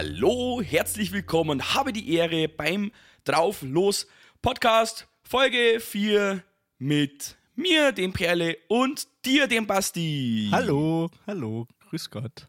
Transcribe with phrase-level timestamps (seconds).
[0.00, 2.92] Hallo, herzlich willkommen, habe die Ehre beim
[3.24, 4.06] Drauf Los
[4.40, 6.44] Podcast Folge 4
[6.78, 10.50] mit mir, dem Perle, und dir, dem Basti.
[10.52, 12.46] Hallo, hallo, grüß Gott.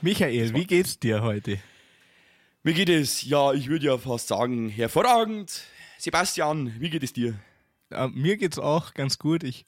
[0.00, 1.58] Michael, wie geht's dir heute?
[2.62, 5.64] Mir geht es, ja, ich würde ja fast sagen, hervorragend.
[5.98, 7.38] Sebastian, wie geht es dir?
[7.90, 9.44] Ja, mir geht's auch ganz gut.
[9.44, 9.66] Ich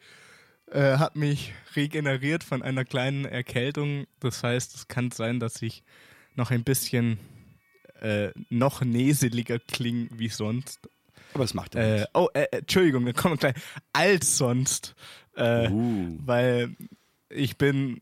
[0.70, 4.06] äh, habe mich regeneriert von einer kleinen Erkältung.
[4.18, 5.82] Das heißt, es kann sein, dass ich
[6.34, 7.18] noch ein bisschen
[8.00, 10.80] äh, noch neseliger klinge wie sonst.
[11.34, 13.64] Aber es macht ja Äh, oh, äh, äh, Entschuldigung, dann kommen wir gleich.
[13.92, 14.94] Als sonst.
[15.36, 16.18] Äh, Uh.
[16.24, 16.74] Weil
[17.28, 18.00] ich bin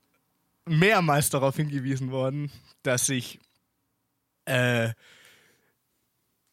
[0.65, 2.51] mehrmals darauf hingewiesen worden,
[2.83, 3.39] dass ich
[4.47, 4.91] äh,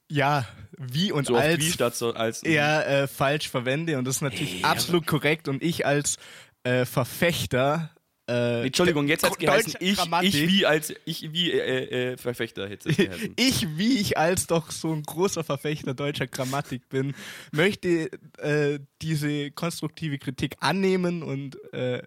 [0.10, 0.46] ja,
[0.78, 2.44] wie und So als wie statt so als.
[2.44, 4.68] eher äh, falsch verwende und das ist natürlich Ja.
[4.72, 6.18] absolut korrekt und ich als
[6.64, 7.90] äh, Verfechter
[8.28, 12.18] äh, Entschuldigung, jetzt hat's der geheißen, ich, Grammatik- ich wie als, ich wie äh, äh,
[12.18, 13.34] Verfechter hätte es geheißen.
[13.38, 17.14] ich, wie ich als doch so ein großer Verfechter deutscher Grammatik bin,
[17.52, 18.10] möchte
[18.40, 22.02] äh, diese konstruktive Kritik annehmen und äh,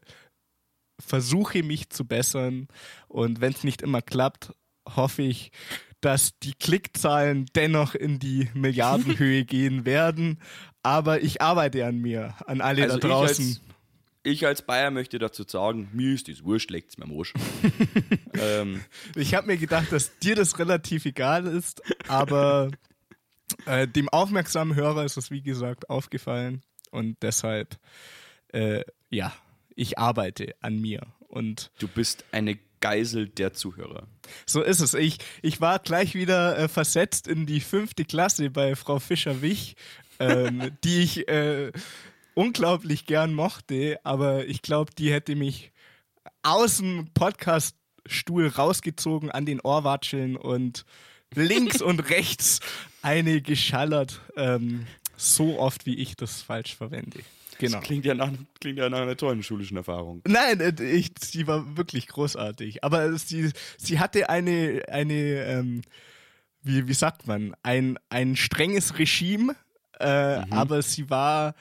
[1.00, 2.68] versuche mich zu bessern.
[3.06, 4.52] Und wenn es nicht immer klappt,
[4.96, 5.52] hoffe ich,
[6.00, 10.40] dass die Klickzahlen dennoch in die Milliardenhöhe gehen werden.
[10.82, 13.60] Aber ich arbeite an mir, an alle Also da draußen.
[14.22, 17.32] Ich als Bayer möchte dazu sagen, mir ist das wurscht, legt's mir am Arsch.
[18.40, 22.70] ähm, Ich habe mir gedacht, dass dir das relativ egal ist, aber
[23.66, 26.62] äh, dem aufmerksamen Hörer ist es, wie gesagt, aufgefallen.
[26.90, 27.78] Und deshalb,
[28.52, 29.32] äh, ja,
[29.74, 31.06] ich arbeite an mir.
[31.28, 34.06] Und du bist eine Geisel der Zuhörer.
[34.46, 34.94] so ist es.
[34.94, 39.76] Ich, ich war gleich wieder äh, versetzt in die fünfte Klasse bei Frau Fischer-Wich,
[40.20, 41.72] ähm, die ich äh,
[42.38, 45.72] unglaublich gern mochte, aber ich glaube, die hätte mich
[46.44, 50.84] aus dem Podcaststuhl rausgezogen, an den Ohrwatscheln und
[51.34, 52.60] links und rechts
[53.02, 57.18] eine geschallert, ähm, so oft wie ich das falsch verwende.
[57.58, 57.80] Genau.
[57.80, 60.22] Klingt ja, nach, klingt ja nach einer tollen schulischen Erfahrung.
[60.24, 62.84] Nein, äh, ich, sie war wirklich großartig.
[62.84, 65.82] Aber sie, sie hatte eine, eine ähm,
[66.62, 69.56] wie, wie sagt man, ein, ein strenges Regime,
[69.98, 71.56] äh, aber sie war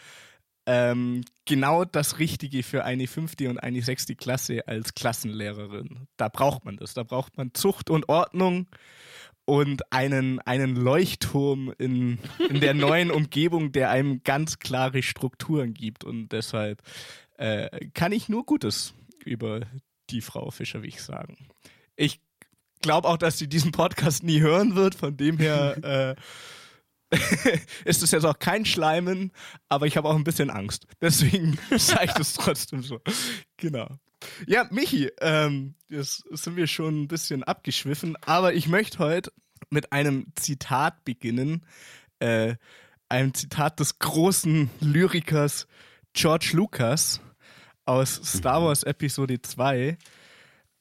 [0.67, 6.07] ähm, genau das Richtige für eine fünfte und eine sechste Klasse als Klassenlehrerin.
[6.17, 6.94] Da braucht man das.
[6.94, 8.67] Da braucht man Zucht und Ordnung
[9.45, 12.19] und einen, einen Leuchtturm in,
[12.50, 16.03] in der neuen Umgebung, der einem ganz klare Strukturen gibt.
[16.03, 16.84] Und deshalb
[17.38, 19.61] äh, kann ich nur Gutes über
[20.09, 21.47] die Frau Fischerwig sagen.
[21.95, 22.19] Ich
[22.81, 26.22] glaube auch, dass sie diesen Podcast nie hören wird, von dem her äh,
[27.85, 29.31] ist es jetzt auch kein Schleimen,
[29.69, 30.88] aber ich habe auch ein bisschen Angst.
[31.01, 33.00] Deswegen sage ich das trotzdem so.
[33.57, 33.88] Genau.
[34.45, 39.31] Ja, Michi, ähm, jetzt sind wir schon ein bisschen abgeschwiffen, aber ich möchte heute
[39.69, 41.66] mit einem Zitat beginnen.
[42.19, 42.56] Äh,
[43.09, 45.67] einem Zitat des großen Lyrikers
[46.13, 47.22] George Lucas
[47.85, 49.97] aus Star Wars Episode 2.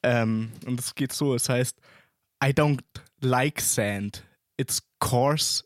[0.02, 1.78] Ähm, und es geht so, es heißt,
[2.42, 2.82] I don't
[3.20, 4.24] like sand.
[4.56, 5.64] It's coarse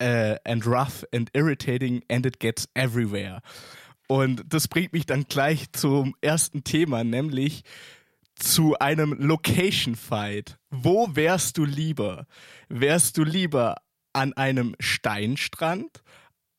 [0.00, 3.40] uh, and rough and irritating and it gets everywhere.
[4.08, 7.64] Und das bringt mich dann gleich zum ersten Thema, nämlich
[8.36, 10.58] zu einem Location Fight.
[10.70, 12.26] Wo wärst du lieber?
[12.68, 13.76] Wärst du lieber
[14.12, 16.02] an einem Steinstrand,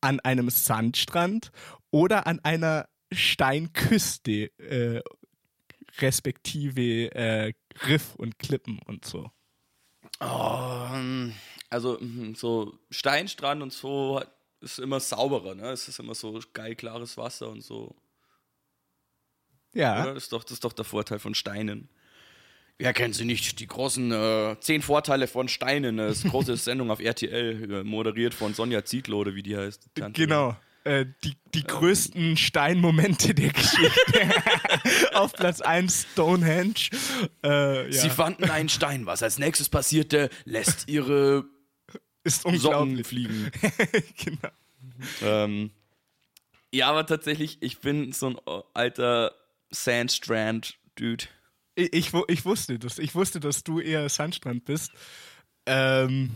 [0.02, 1.52] an einem Sandstrand
[1.92, 5.02] oder an einer Steinküste, äh,
[6.00, 7.54] respektive äh,
[7.88, 9.30] Riff und Klippen und so?
[10.20, 10.88] Oh,
[11.76, 14.32] also mhm, so Steinstrand und so hat-
[14.62, 15.70] ist immer sauberer, ne?
[15.72, 17.96] Es ist immer so geil klares Wasser und so.
[19.74, 20.02] Ja.
[20.04, 20.14] Oder?
[20.16, 21.90] Das, ist doch, das ist doch der Vorteil von Steinen.
[22.78, 23.60] Wer kennt sie nicht?
[23.60, 25.98] Die großen äh, zehn Vorteile von Steinen.
[25.98, 29.56] Das ist eine große Sendung auf RTL, äh, moderiert von Sonja Zietlow, oder wie die
[29.56, 29.86] heißt.
[29.96, 30.22] die Tante.
[30.22, 30.56] Genau.
[30.86, 34.34] Äh, die, die größten Steinmomente der Geschichte.
[35.14, 36.76] Auf Platz 1 Stonehenge.
[37.44, 37.92] Äh, ja.
[37.92, 39.06] Sie fanden einen Stein.
[39.06, 41.46] Was als nächstes passierte, lässt ihre
[42.26, 43.08] ist Socken unglaublich.
[43.08, 43.52] fliegen.
[44.18, 44.50] genau.
[45.22, 45.72] Ähm,
[46.74, 49.34] ja, aber tatsächlich, ich bin so ein äh, alter
[49.70, 51.26] Sandstrand-Dude.
[51.76, 53.00] Ich, ich, ich wusste das.
[53.00, 54.92] Ich wusste, dass du eher Sandstrand bist.
[55.66, 56.32] Ähm,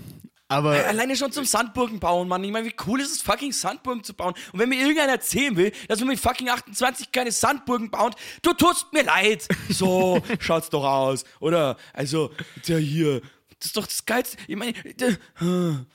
[0.51, 2.43] aber Alleine schon zum Sandburgen bauen, Mann.
[2.43, 4.33] Ich meine, wie cool ist es, fucking Sandburgen zu bauen?
[4.51, 8.53] Und wenn mir irgendeiner erzählen will, dass man mit fucking 28 keine Sandburgen baut, du
[8.53, 9.47] tust mir leid.
[9.69, 11.23] So schaut's doch aus.
[11.39, 12.31] Oder, also,
[12.67, 13.21] der hier,
[13.59, 14.37] das ist doch das Geilste.
[14.47, 15.17] Ich meine, der,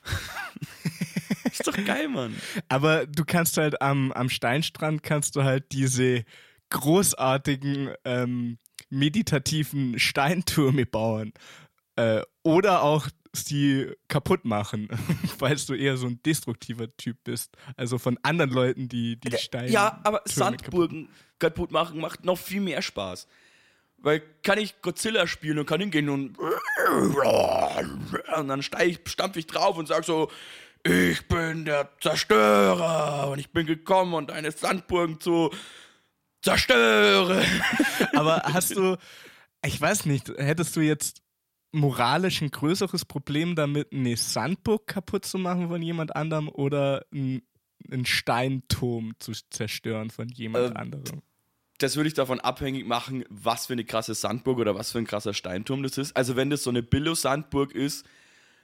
[1.44, 2.36] ist doch geil, Mann.
[2.68, 6.24] Aber du kannst halt am, am Steinstrand kannst du halt diese
[6.70, 8.58] großartigen ähm,
[8.90, 11.32] meditativen Steintürme bauen.
[11.96, 14.88] Äh, oder auch sie kaputt machen,
[15.38, 17.56] falls du eher so ein destruktiver Typ bist.
[17.76, 19.70] Also von anderen Leuten, die die Steine.
[19.70, 21.08] Ja, aber Sandburgen
[21.38, 23.26] kaputt machen macht noch viel mehr Spaß.
[24.04, 29.78] Weil kann ich Godzilla spielen und kann hingehen und, und dann steig, stampf ich drauf
[29.78, 30.30] und sag so,
[30.82, 35.50] ich bin der Zerstörer und ich bin gekommen, um deine Sandburgen zu
[36.42, 37.46] zerstören.
[38.14, 38.98] Aber hast du,
[39.64, 41.22] ich weiß nicht, hättest du jetzt
[41.72, 48.04] moralisch ein größeres Problem damit, eine Sandburg kaputt zu machen von jemand anderem oder einen
[48.04, 51.22] Steinturm zu zerstören von jemand ähm, anderem?
[51.78, 55.06] Das würde ich davon abhängig machen, was für eine krasse Sandburg oder was für ein
[55.06, 56.16] krasser Steinturm das ist.
[56.16, 58.06] Also wenn das so eine Billo-Sandburg ist,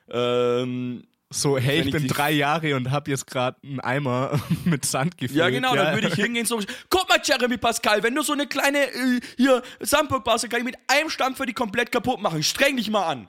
[0.09, 4.85] ähm, so, hey, ich, ich bin drei Jahre und hab jetzt gerade einen Eimer mit
[4.85, 5.39] Sand gefüllt.
[5.39, 5.85] Ja, genau, ja.
[5.85, 8.91] dann würde ich hingehen und so, guck mal, Jeremy Pascal, wenn du so eine kleine,
[8.91, 12.43] äh, hier, Sandburg baust, dann kann ich mit einem Stamm für die komplett kaputt machen.
[12.43, 13.29] Streng dich mal an.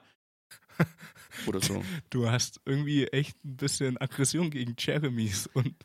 [1.48, 1.84] Oder so.
[2.10, 5.76] Du hast irgendwie echt ein bisschen Aggression gegen Jeremys und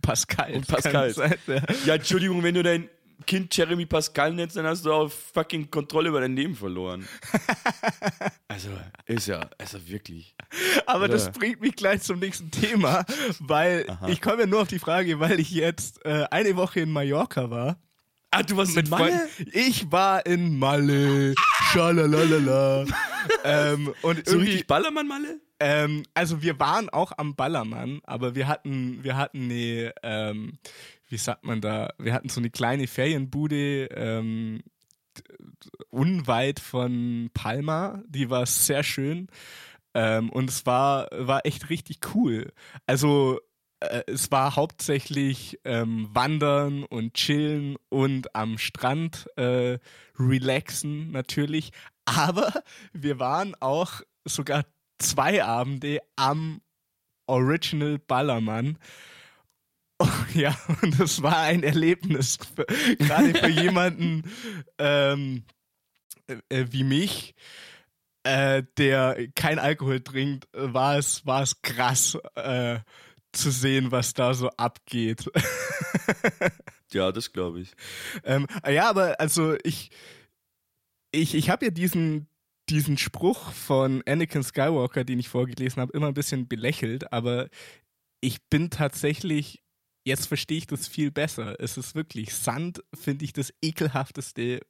[0.00, 0.54] Pascal.
[0.54, 1.14] Und Pascal.
[1.46, 1.62] Ja.
[1.84, 2.88] ja, Entschuldigung, wenn du dein
[3.26, 7.06] Kind Jeremy Pascal nennst, dann hast du auch fucking Kontrolle über dein Leben verloren.
[8.48, 8.70] also,
[9.06, 10.34] ist ja, also wirklich.
[10.86, 11.14] Aber Oder?
[11.14, 13.04] das bringt mich gleich zum nächsten Thema,
[13.40, 14.08] weil Aha.
[14.08, 17.50] ich komme ja nur auf die Frage, weil ich jetzt äh, eine Woche in Mallorca
[17.50, 17.76] war.
[18.30, 19.28] Ah, du warst mit Malle?
[19.52, 21.34] Ich war in Malle.
[21.72, 22.84] Schalalalala.
[23.44, 25.40] ähm, und so richtig Ballermann-Malle?
[25.60, 30.58] Ähm, also wir waren auch am Ballermann, aber wir hatten, wir hatten eine, ähm,
[31.08, 34.62] wie sagt man da, wir hatten so eine kleine Ferienbude ähm,
[35.90, 39.28] unweit von Palma, die war sehr schön
[39.94, 42.52] ähm, und es war, war echt richtig cool.
[42.86, 43.40] Also
[43.80, 49.78] äh, es war hauptsächlich ähm, Wandern und Chillen und am Strand äh,
[50.18, 51.72] relaxen natürlich,
[52.04, 52.62] aber
[52.92, 54.64] wir waren auch sogar
[54.98, 56.60] zwei Abende am
[57.26, 58.78] Original Ballermann
[59.98, 62.64] Oh, ja, und das war ein Erlebnis, für,
[62.96, 64.30] gerade für jemanden
[64.78, 65.44] ähm,
[66.26, 67.34] äh, wie mich,
[68.22, 72.78] äh, der kein Alkohol trinkt, war es, war es krass äh,
[73.32, 75.30] zu sehen, was da so abgeht.
[76.92, 77.72] ja, das glaube ich.
[78.24, 79.90] Ähm, ja, aber also ich,
[81.12, 82.28] ich, ich habe ja diesen,
[82.68, 87.48] diesen Spruch von Anakin Skywalker, den ich vorgelesen habe, immer ein bisschen belächelt, aber
[88.20, 89.62] ich bin tatsächlich
[90.08, 91.60] jetzt verstehe ich das viel besser.
[91.60, 94.60] Es ist wirklich, Sand finde ich das ekelhafteste,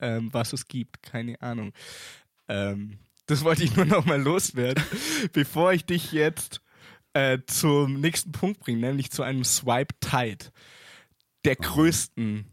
[0.00, 1.02] ähm, was es gibt.
[1.02, 1.72] Keine Ahnung.
[2.48, 4.82] Ähm, das wollte ich nur noch mal loswerden,
[5.32, 6.62] bevor ich dich jetzt
[7.12, 10.46] äh, zum nächsten Punkt bringe, nämlich zu einem Swipe Tide,
[11.44, 12.46] der größten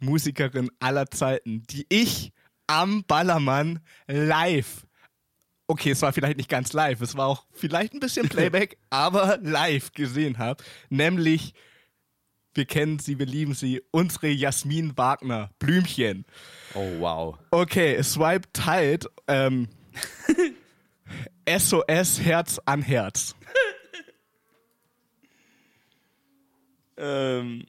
[0.00, 2.32] Musikerin aller Zeiten, die ich
[2.66, 4.83] am Ballermann live
[5.66, 9.38] okay, es war vielleicht nicht ganz live, es war auch vielleicht ein bisschen Playback, aber
[9.42, 11.54] live gesehen habe, nämlich
[12.54, 16.24] wir kennen sie, wir lieben sie, unsere Jasmin Wagner, Blümchen.
[16.74, 17.36] Oh wow.
[17.50, 19.68] Okay, Swipe teilt ähm,
[21.48, 23.34] SOS Herz an Herz.
[26.96, 27.66] ähm,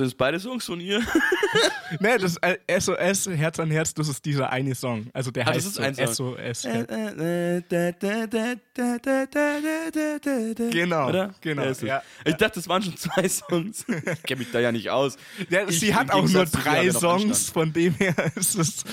[0.00, 1.00] sind es beide Songs von ihr?
[2.00, 5.10] ne, das äh, SOS, Herz an Herz, das ist dieser eine Song.
[5.12, 6.62] Also der ah, heißt so, ein SOS.
[10.70, 11.34] Genau, Oder?
[11.42, 11.62] genau.
[11.64, 12.02] Ja, ja.
[12.24, 13.84] Ich dachte, das waren schon zwei Songs.
[13.86, 15.18] Ich kenne mich da ja nicht aus.
[15.50, 18.84] Ja, ich, sie hat auch nur drei Songs, von dem her ist es.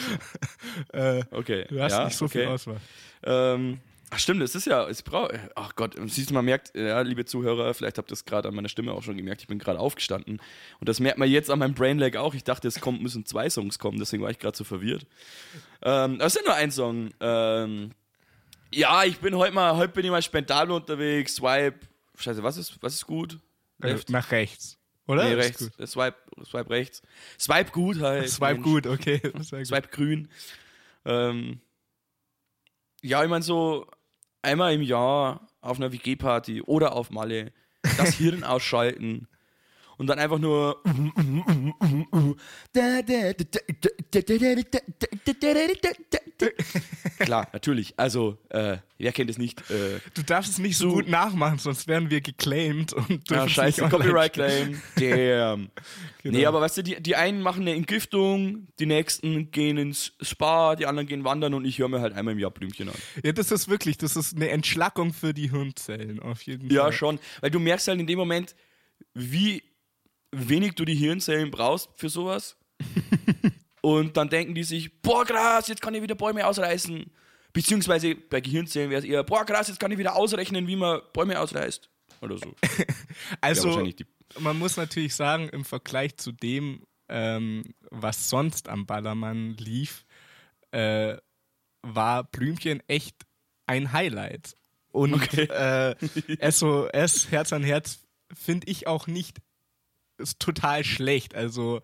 [0.91, 1.65] Äh, okay.
[1.69, 2.39] Du hast nicht so okay.
[2.39, 2.81] viel Auswahl.
[3.23, 7.01] Ähm, Ach stimmt, es ist ja, es braucht, ach Gott, siehst du, man merkt, ja,
[7.01, 9.59] liebe Zuhörer, vielleicht habt ihr es gerade an meiner Stimme auch schon gemerkt, ich bin
[9.59, 10.41] gerade aufgestanden.
[10.79, 12.33] Und das merkt man jetzt an meinem Brainlag auch.
[12.33, 15.05] Ich dachte, es kommt, müssen zwei Songs kommen, deswegen war ich gerade so verwirrt.
[15.81, 17.11] Ähm, aber es ist ja nur ein Song.
[17.19, 17.91] Ähm,
[18.73, 21.79] ja, ich bin heute mal, heute bin ich mal spendabel unterwegs, Swipe,
[22.17, 23.39] scheiße, was ist, was ist gut?
[23.81, 24.09] Äh, Left?
[24.09, 24.77] nach rechts.
[25.05, 25.25] Oder?
[25.25, 25.69] Nee, rechts.
[25.85, 27.01] Swipe, Swipe rechts.
[27.39, 28.29] Swipe gut halt.
[28.29, 28.63] Swipe Mensch.
[28.63, 29.21] gut, okay.
[29.41, 30.29] Swipe grün.
[31.05, 31.59] Ähm,
[33.01, 33.87] ja, ich meine so,
[34.47, 37.51] einmal im Jahr auf einer WG-Party oder auf Malle
[37.97, 39.27] das Hirn ausschalten
[39.97, 40.81] und dann einfach nur
[47.19, 47.93] klar natürlich.
[47.97, 51.87] Also äh, wer kennt es nicht äh, du darfst es nicht so, gut nachmachen sonst
[51.87, 54.81] werden wir geclaimed und ja, scheiße Copyright Claim.
[54.95, 55.69] Damn.
[56.23, 56.39] Genau.
[56.39, 60.75] nee aber weißt du die, die einen machen eine Entgiftung die nächsten gehen ins Spa
[60.75, 62.95] die anderen gehen wandern und ich höre mir halt einmal im Jahr Blümchen an.
[63.23, 66.75] Ja das ist wirklich das ist eine Entschlackung für die Hirnzellen auf jeden Fall.
[66.75, 67.19] ja schon.
[67.39, 68.55] Weil du merkst halt in dem Moment
[69.13, 69.63] wie
[70.31, 72.57] wenig du die Hirnzellen brauchst für sowas.
[73.81, 77.11] und dann denken die sich, boah krass, jetzt kann ich wieder Bäume ausreißen.
[77.53, 81.01] Beziehungsweise bei Gehirnzellen wäre es eher, boah, krass, jetzt kann ich wieder ausrechnen, wie man
[81.13, 81.89] Bäume ausreißt.
[82.21, 82.53] Oder so.
[83.41, 83.83] Also,
[84.39, 90.05] man muss natürlich sagen, im Vergleich zu dem, ähm, was sonst am Ballermann lief,
[90.71, 91.17] äh,
[91.81, 93.15] war Blümchen echt
[93.65, 94.55] ein Highlight.
[94.91, 95.43] Und Okay.
[95.45, 95.95] äh,
[96.51, 99.39] SOS, Herz an Herz, finde ich auch nicht
[100.17, 101.35] ist total schlecht.
[101.35, 101.81] Also,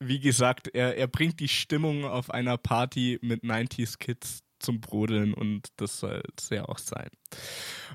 [0.00, 5.34] wie gesagt, er, er bringt die Stimmung auf einer Party mit 90s Kids zum Brodeln
[5.34, 7.08] und das soll es ja auch sein.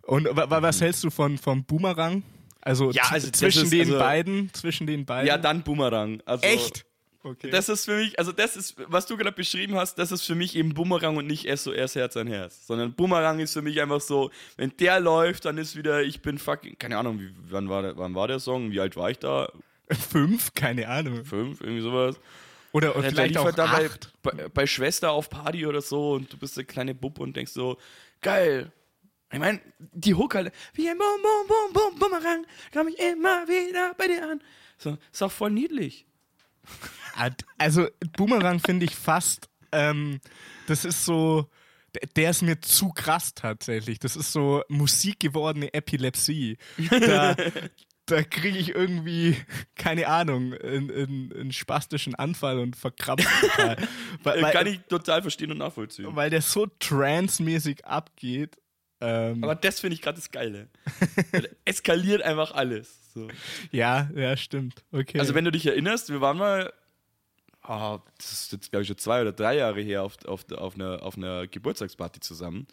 [0.04, 2.24] Und wa- wa- was hältst du von vom Boomerang?
[2.62, 2.92] Also, Mhm.
[2.94, 5.28] Ja, also zwischen ist- den also- beiden, zwischen den beiden.
[5.28, 6.22] Ja, dann Bumerang.
[6.26, 6.86] Also, Echt?
[7.22, 7.50] Okay.
[7.50, 10.36] Das ist für mich, also das ist, was du gerade beschrieben hast, das ist für
[10.36, 12.66] mich eben Bumerang und nicht SOS Herz an Herz.
[12.66, 16.38] Sondern Bumerang ist für mich einfach so, wenn der läuft, dann ist wieder, ich bin
[16.38, 18.72] fucking, keine Ahnung, wie, wann, war der, wann war der Song?
[18.72, 19.52] Wie alt war ich da?
[19.92, 20.54] Fünf?
[20.54, 21.26] Keine Ahnung.
[21.26, 22.20] Fünf, irgendwie sowas.
[22.72, 24.14] Oder Der vielleicht auch da bei, acht.
[24.22, 27.52] bei, bei Schwester auf Party oder so und du bist der kleine Bub und denkst
[27.52, 27.78] so,
[28.22, 28.72] geil.
[29.32, 33.48] Ich meine, die Hook halt, wie ein Bum, Bum, Bum, Bum, Bumerang, komm ich immer
[33.48, 34.42] wieder bei dir an.
[34.78, 36.06] So, ist auch voll niedlich.
[37.58, 40.20] Also Boomerang finde ich fast, ähm,
[40.68, 41.50] das ist so,
[42.16, 44.00] der- ist mir zu krass tatsächlich.
[44.00, 46.58] Das ist so musikgewordene Epilepsie.
[46.90, 47.36] Da,
[48.06, 49.36] da kriege ich irgendwie,
[49.76, 53.78] keine Ahnung, einen, einen, einen spastischen Anfall und verkrampft total.
[54.24, 56.16] Weil, Äh, Kann weil, ich total verstehen und nachvollziehen.
[56.16, 58.58] weil der so trance-mäßig abgeht.
[59.02, 60.68] Ähm, Aber das finde ich gerade das Geile.
[61.66, 63.14] Eskaliert einfach alles.
[63.14, 63.28] So.
[63.72, 64.84] ja, ja, stimmt.
[64.92, 65.20] Okay.
[65.20, 66.74] Also wenn du dich erinnerst, wir waren mal,
[67.62, 70.76] ah, das ist jetzt glaube ich schon zwei oder drei Jahre her, auf, auf, auf,
[70.76, 72.68] einer, auf einer Geburtstagsparty zusammen.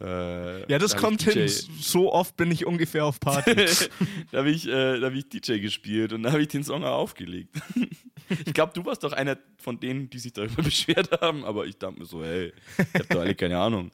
[0.00, 1.48] Äh, ja, das da kommt hin.
[1.48, 3.88] So oft bin ich ungefähr auf Partys.
[4.32, 6.84] da habe ich, äh, da hab ich DJ gespielt und da habe ich den Song
[6.84, 7.56] auch aufgelegt.
[8.28, 11.78] ich glaube, du warst doch einer von denen, die sich darüber beschwert haben, aber ich
[11.78, 13.92] dachte mir so, hey, ich habe doch alle keine Ahnung.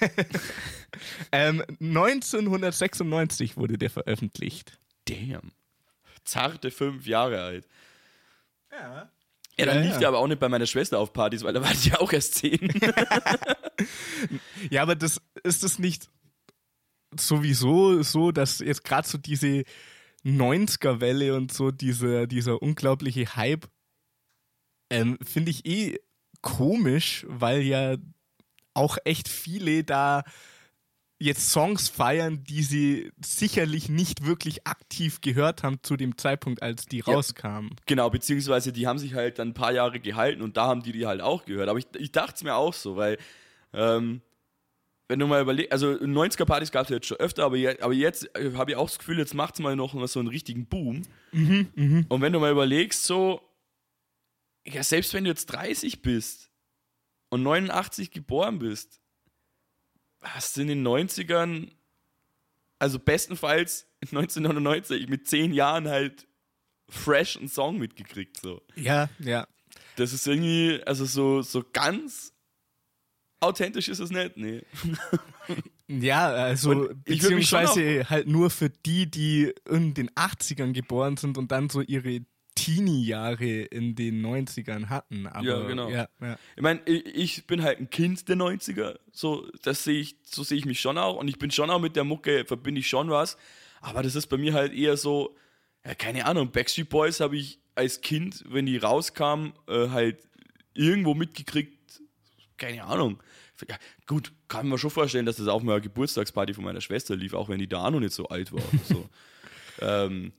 [1.32, 4.78] ähm, 1996 wurde der veröffentlicht.
[5.06, 5.52] Damn.
[6.24, 7.66] Zarte fünf Jahre alt.
[8.72, 9.10] Ja.
[9.56, 9.98] Ja, dann Ja, lief ja.
[10.00, 12.12] der aber auch nicht bei meiner Schwester auf Partys, weil da war die ja auch
[12.12, 12.58] erst zehn.
[14.70, 16.08] Ja, aber das ist es nicht
[17.18, 19.64] sowieso so, dass jetzt gerade so diese
[20.24, 23.68] 90er-Welle und so dieser, dieser unglaubliche Hype,
[24.90, 25.98] ähm, finde ich eh
[26.40, 27.96] komisch, weil ja
[28.74, 30.24] auch echt viele da
[31.18, 36.86] jetzt Songs feiern, die sie sicherlich nicht wirklich aktiv gehört haben zu dem Zeitpunkt, als
[36.86, 37.70] die rauskamen.
[37.86, 40.92] Genau, beziehungsweise die haben sich halt dann ein paar Jahre gehalten und da haben die
[40.92, 41.68] die halt auch gehört.
[41.68, 43.16] Aber ich, ich dachte es mir auch so, weil,
[43.72, 44.20] ähm,
[45.08, 48.28] wenn du mal überlegst, also 90er-Partys gab es jetzt schon öfter, aber, je, aber jetzt
[48.36, 51.02] äh, habe ich auch das Gefühl, jetzt macht es mal noch so einen richtigen Boom.
[52.08, 53.40] Und wenn du mal überlegst, so,
[54.66, 56.50] ja, selbst wenn du jetzt 30 bist
[57.34, 59.00] und 89 geboren bist,
[60.22, 61.72] hast du in den 90ern,
[62.78, 66.28] also bestenfalls 1999 mit 10 Jahren halt
[66.88, 68.62] fresh einen Song mitgekriegt, so.
[68.76, 69.48] Ja, ja.
[69.96, 72.32] Das ist irgendwie, also so, so ganz
[73.40, 74.62] authentisch ist es nicht, nee.
[75.86, 80.08] Ja, also Und ich würd mich schon beziehungsweise halt nur für die, die in den
[80.12, 82.24] 80ern geboren sind und dann so ihre
[82.54, 85.26] Teenie-Jahre in den 90ern hatten.
[85.26, 85.90] Aber, Ja, genau.
[85.90, 86.38] Ja, ja.
[86.56, 90.58] Ich meine, ich, bin halt ein Kind der 90er, so, das sehe ich, so sehe
[90.58, 93.10] ich mich schon auch und ich bin schon auch mit der Mucke, verbinde ich schon
[93.10, 93.36] was,
[93.80, 95.36] aber das ist bei mir halt eher so,
[95.84, 100.18] ja, keine Ahnung, Backstreet Boys habe ich als Kind, wenn die rauskamen, äh, halt
[100.74, 102.02] irgendwo mitgekriegt,
[102.56, 103.20] keine Ahnung.
[103.68, 107.34] Ja, gut, kann man schon vorstellen, dass das auf meiner Geburtstagsparty von meiner Schwester lief,
[107.34, 108.62] auch wenn die da noch nicht so alt war.
[108.84, 109.08] So.
[109.80, 110.32] ähm,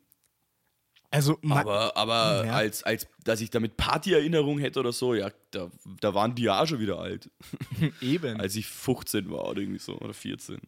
[1.12, 2.54] Also, aber aber Ja.
[2.56, 5.70] als, als dass ich damit Partyerinnerung hätte oder so, ja, da,
[6.02, 7.30] da waren die ja schon wieder alt,
[8.02, 8.40] eben.
[8.40, 10.60] als ich 15 war oder irgendwie so, oder 14.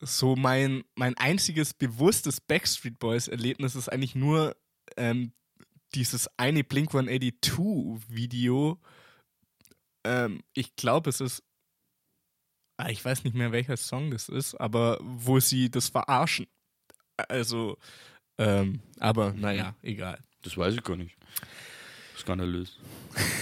[0.00, 4.56] so mein, mein einziges bewusstes Backstreet Boys-Erlebnis ist eigentlich nur
[4.96, 5.32] ähm,
[5.94, 8.78] dieses eine Blink 182-Video.
[10.04, 11.42] Ähm, ich glaube, es ist.
[12.78, 16.46] Ah, ich weiß nicht mehr, welcher Song das ist, aber wo sie das verarschen.
[17.28, 17.76] Also,
[18.40, 20.18] ähm, aber naja, egal.
[20.42, 21.14] Das weiß ich gar nicht.
[22.16, 22.78] Skandalös.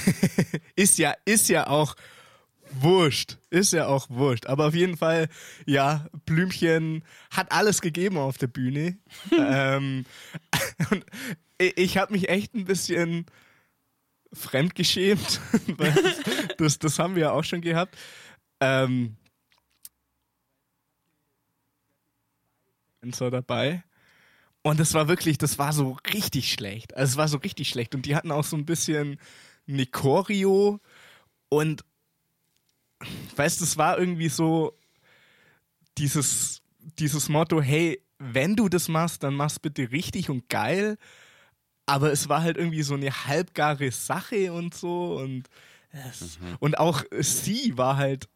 [0.76, 1.94] Ist ja, ist ja auch
[2.70, 3.38] wurscht.
[3.50, 4.46] Ist ja auch wurscht.
[4.46, 5.28] Aber auf jeden Fall,
[5.66, 8.98] ja, Blümchen hat alles gegeben auf der Bühne.
[9.32, 10.04] ähm,
[10.90, 11.04] und
[11.58, 13.26] ich, habe mich echt ein bisschen
[14.32, 15.40] fremdgeschämt.
[15.76, 15.94] weil
[16.56, 17.96] das, das haben wir ja auch schon gehabt.
[18.60, 19.16] Ähm,
[23.00, 23.84] Tänzer dabei.
[24.62, 26.96] Und das war wirklich, das war so richtig schlecht.
[26.96, 27.94] Also es war so richtig schlecht.
[27.94, 29.18] Und die hatten auch so ein bisschen
[29.86, 30.80] Choreo
[31.48, 31.84] und
[33.36, 34.76] weißt, es war irgendwie so
[35.98, 36.62] dieses,
[36.98, 40.96] dieses Motto, hey, wenn du das machst, dann machst bitte richtig und geil.
[41.86, 45.48] Aber es war halt irgendwie so eine halbgare Sache und so und
[45.92, 46.56] mhm.
[46.60, 48.28] und auch sie war halt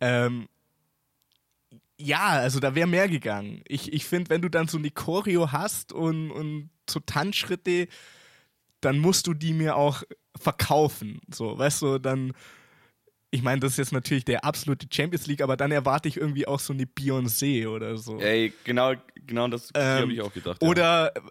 [0.00, 0.48] ähm,
[1.98, 3.62] ja, also da wäre mehr gegangen.
[3.66, 7.88] Ich, ich finde, wenn du dann so eine Choreo hast und, und so Tanzschritte,
[8.80, 10.02] dann musst du die mir auch
[10.38, 11.20] verkaufen.
[11.32, 12.32] So, weißt du, dann,
[13.30, 16.46] ich meine, das ist jetzt natürlich der absolute Champions League, aber dann erwarte ich irgendwie
[16.46, 18.18] auch so eine Beyoncé oder so.
[18.20, 18.92] Ey, genau,
[19.26, 20.62] genau das ähm, habe ich auch gedacht.
[20.62, 21.22] Oder, ja.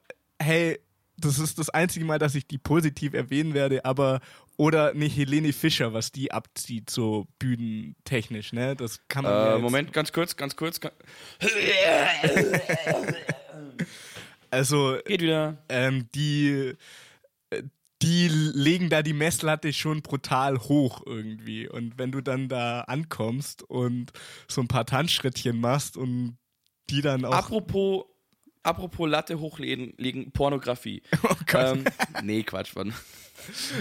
[0.41, 0.79] hey,
[1.17, 4.19] das ist das einzige Mal, dass ich die positiv erwähnen werde, aber
[4.57, 8.75] oder eine Helene Fischer, was die abzieht, so bühnentechnisch, ne?
[8.75, 9.33] Das kann man.
[9.33, 10.79] Äh, ja Moment, ganz kurz, ganz kurz.
[14.51, 14.97] also.
[15.05, 15.57] Geht wieder.
[15.69, 16.74] Ähm, die.
[18.01, 21.67] Die legen da die Messlatte schon brutal hoch irgendwie.
[21.67, 24.12] Und wenn du dann da ankommst und
[24.50, 26.38] so ein paar Tanzschrittchen machst und
[26.89, 27.33] die dann auch.
[27.33, 28.03] Apropos,
[28.63, 31.01] apropos Latte hochlegen, legen Pornografie.
[31.24, 31.77] Oh Gott.
[31.77, 31.85] Ähm,
[32.21, 32.93] nee, Quatsch, Mann.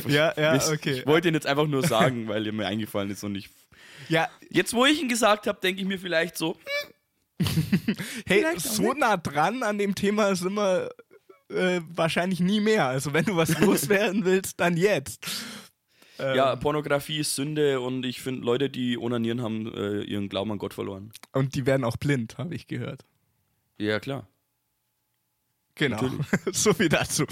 [0.07, 0.99] Ja, ja, okay.
[0.99, 3.51] Ich wollte ihn jetzt einfach nur sagen, weil er mir eingefallen ist und ich.
[4.09, 4.29] Ja.
[4.51, 6.57] Jetzt, wo ich ihn gesagt habe, denke ich mir vielleicht so.
[7.39, 7.47] Hm,
[8.27, 10.91] hey, so nah dran an dem Thema sind wir
[11.51, 12.87] äh, wahrscheinlich nie mehr.
[12.87, 15.27] Also, wenn du was loswerden willst, dann jetzt.
[16.19, 20.53] Ähm, ja, Pornografie ist Sünde und ich finde, Leute, die onanieren, haben äh, ihren Glauben
[20.53, 21.13] an Gott verloren.
[21.33, 23.05] Und die werden auch blind, habe ich gehört.
[23.79, 24.29] Ja, klar.
[25.75, 26.09] Genau.
[26.53, 27.25] so viel dazu.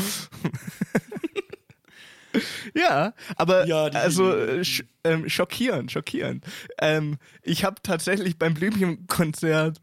[2.74, 6.44] ja, aber ja, also äh, sch ähm, schockierend, schockierend.
[6.78, 9.80] Ähm, ich habe tatsächlich beim Blümchenkonzert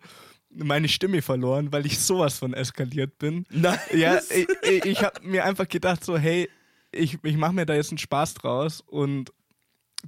[0.50, 3.46] meine Stimme verloren, weil ich sowas von eskaliert bin.
[3.50, 3.78] Nein.
[3.94, 6.50] Ja, ich, ich habe mir einfach gedacht so, hey,
[6.92, 9.32] ich, ich mache mir da jetzt einen Spaß draus und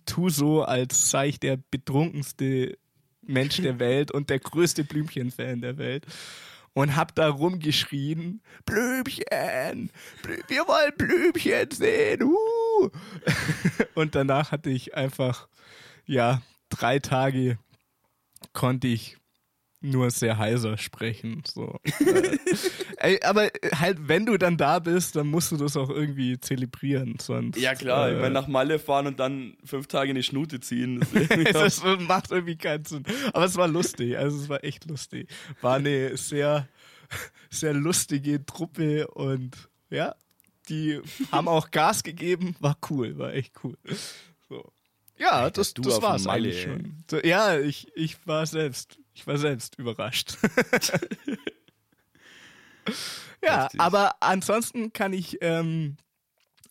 [0.06, 2.78] tu so, als sei ich der betrunkenste
[3.22, 6.06] Mensch der Welt und der größte Blümchen-Fan der Welt
[6.74, 12.90] und hab da rumgeschrien, Blümchen, Blü wir wollen Blümchen sehen, uh.
[13.96, 15.48] Und danach hatte ich einfach,
[16.06, 17.58] ja, drei Tage
[18.54, 19.18] konnte ich
[19.82, 21.42] nur sehr heiser sprechen.
[21.46, 21.80] So.
[22.98, 27.18] Ey, aber halt, wenn du dann da bist, dann musst du das auch irgendwie zelebrieren.
[27.20, 30.60] Sonst, ja klar, äh, ich meine, nach Malle fahren und dann fünf Tage eine Schnute
[30.60, 31.06] ziehen.
[31.54, 33.04] Das, das macht irgendwie keinen Sinn.
[33.34, 35.30] Aber es war lustig, also es war echt lustig.
[35.62, 36.68] War eine sehr,
[37.50, 40.16] sehr lustige Truppe und ja,
[40.70, 43.78] die haben auch Gas gegeben, war cool, war echt cool.
[44.48, 44.72] So.
[45.18, 47.04] Ja, das, das war's Malle, eigentlich schon.
[47.10, 50.38] So, ja, ich, ich war selbst ich war selbst überrascht.
[53.44, 53.80] ja, Richtig.
[53.80, 55.96] aber ansonsten kann ich, ähm,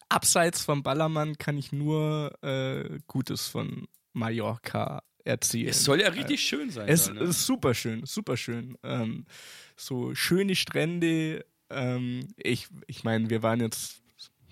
[0.08, 5.68] abseits vom Ballermann, kann ich nur äh, Gutes von Mallorca erzählen.
[5.68, 6.88] Es soll ja richtig äh, schön sein.
[6.88, 7.20] Es ne?
[7.20, 8.76] ist super schön, super schön.
[8.82, 9.26] Ähm,
[9.76, 11.46] so schöne Strände.
[11.68, 14.02] Ähm, ich ich meine, wir waren jetzt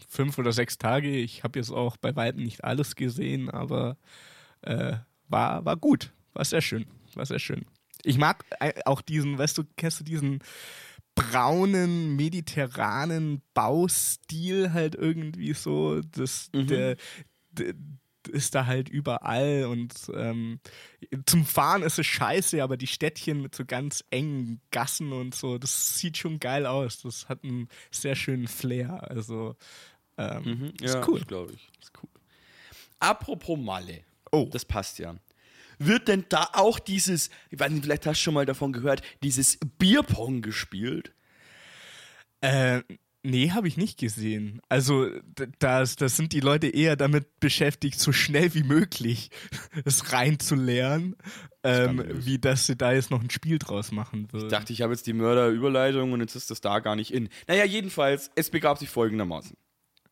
[0.08, 1.16] fünf oder sechs Tage.
[1.16, 3.96] Ich habe jetzt auch bei weitem nicht alles gesehen, aber
[4.62, 6.12] äh, war, war gut.
[6.32, 6.86] War sehr schön.
[7.14, 7.66] War sehr schön.
[8.04, 10.40] Ich mag äh, auch diesen, weißt du, kennst du diesen
[11.14, 16.00] braunen, mediterranen Baustil halt irgendwie so.
[16.00, 16.66] Das, mhm.
[16.68, 16.96] der,
[17.50, 17.74] der,
[18.28, 20.60] ist da halt überall und ähm,
[21.24, 25.56] zum Fahren ist es scheiße, aber die Städtchen mit so ganz engen Gassen und so,
[25.56, 27.00] das sieht schon geil aus.
[27.00, 29.10] Das hat einen sehr schönen Flair.
[29.10, 29.56] Also
[30.18, 31.20] ähm, mhm, ist ja, cool.
[31.20, 31.70] glaube ich.
[31.80, 32.10] Ist cool.
[32.98, 34.02] Apropos Malle.
[34.30, 34.48] Oh.
[34.52, 35.14] Das passt ja
[35.78, 39.02] wird denn da auch dieses, ich weiß nicht, vielleicht hast du schon mal davon gehört,
[39.22, 41.12] dieses Bierpong gespielt?
[42.40, 42.82] Äh,
[43.22, 44.60] nee, habe ich nicht gesehen.
[44.68, 45.10] Also,
[45.58, 49.30] das, das sind die Leute eher damit beschäftigt, so schnell wie möglich
[49.84, 51.16] es reinzulernen,
[51.62, 54.46] ähm, wie dass sie da jetzt noch ein Spiel draus machen würden.
[54.46, 57.28] Ich dachte, ich habe jetzt die Mörderüberleitung und jetzt ist das da gar nicht in.
[57.46, 59.56] Naja, jedenfalls, es begab sich folgendermaßen.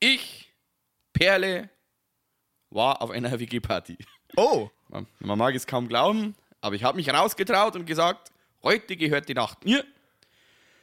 [0.01, 0.53] Ich,
[1.13, 1.71] Perle,
[2.71, 3.97] war auf einer WG-Party.
[4.37, 4.71] Oh!
[5.19, 8.31] Man, mag es kaum glauben, aber ich habe mich rausgetraut und gesagt,
[8.63, 9.85] heute gehört die Nacht mir.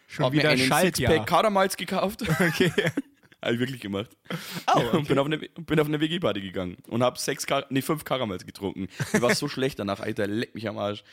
[0.08, 1.26] Schon hab wieder mir einen Schalt, Sixpack.
[1.28, 2.24] Karamals gekauft.
[2.40, 2.72] Okay.
[3.42, 4.10] habe ich wirklich gemacht.
[4.74, 4.98] Oh, okay.
[4.98, 8.06] Und bin auf eine, bin auf eine WG-Party gegangen und habe sechs, Kar nee, fünf
[8.06, 8.88] Karamals getrunken.
[9.14, 11.04] Ich war so schlecht danach, Alter, leck mich am Arsch.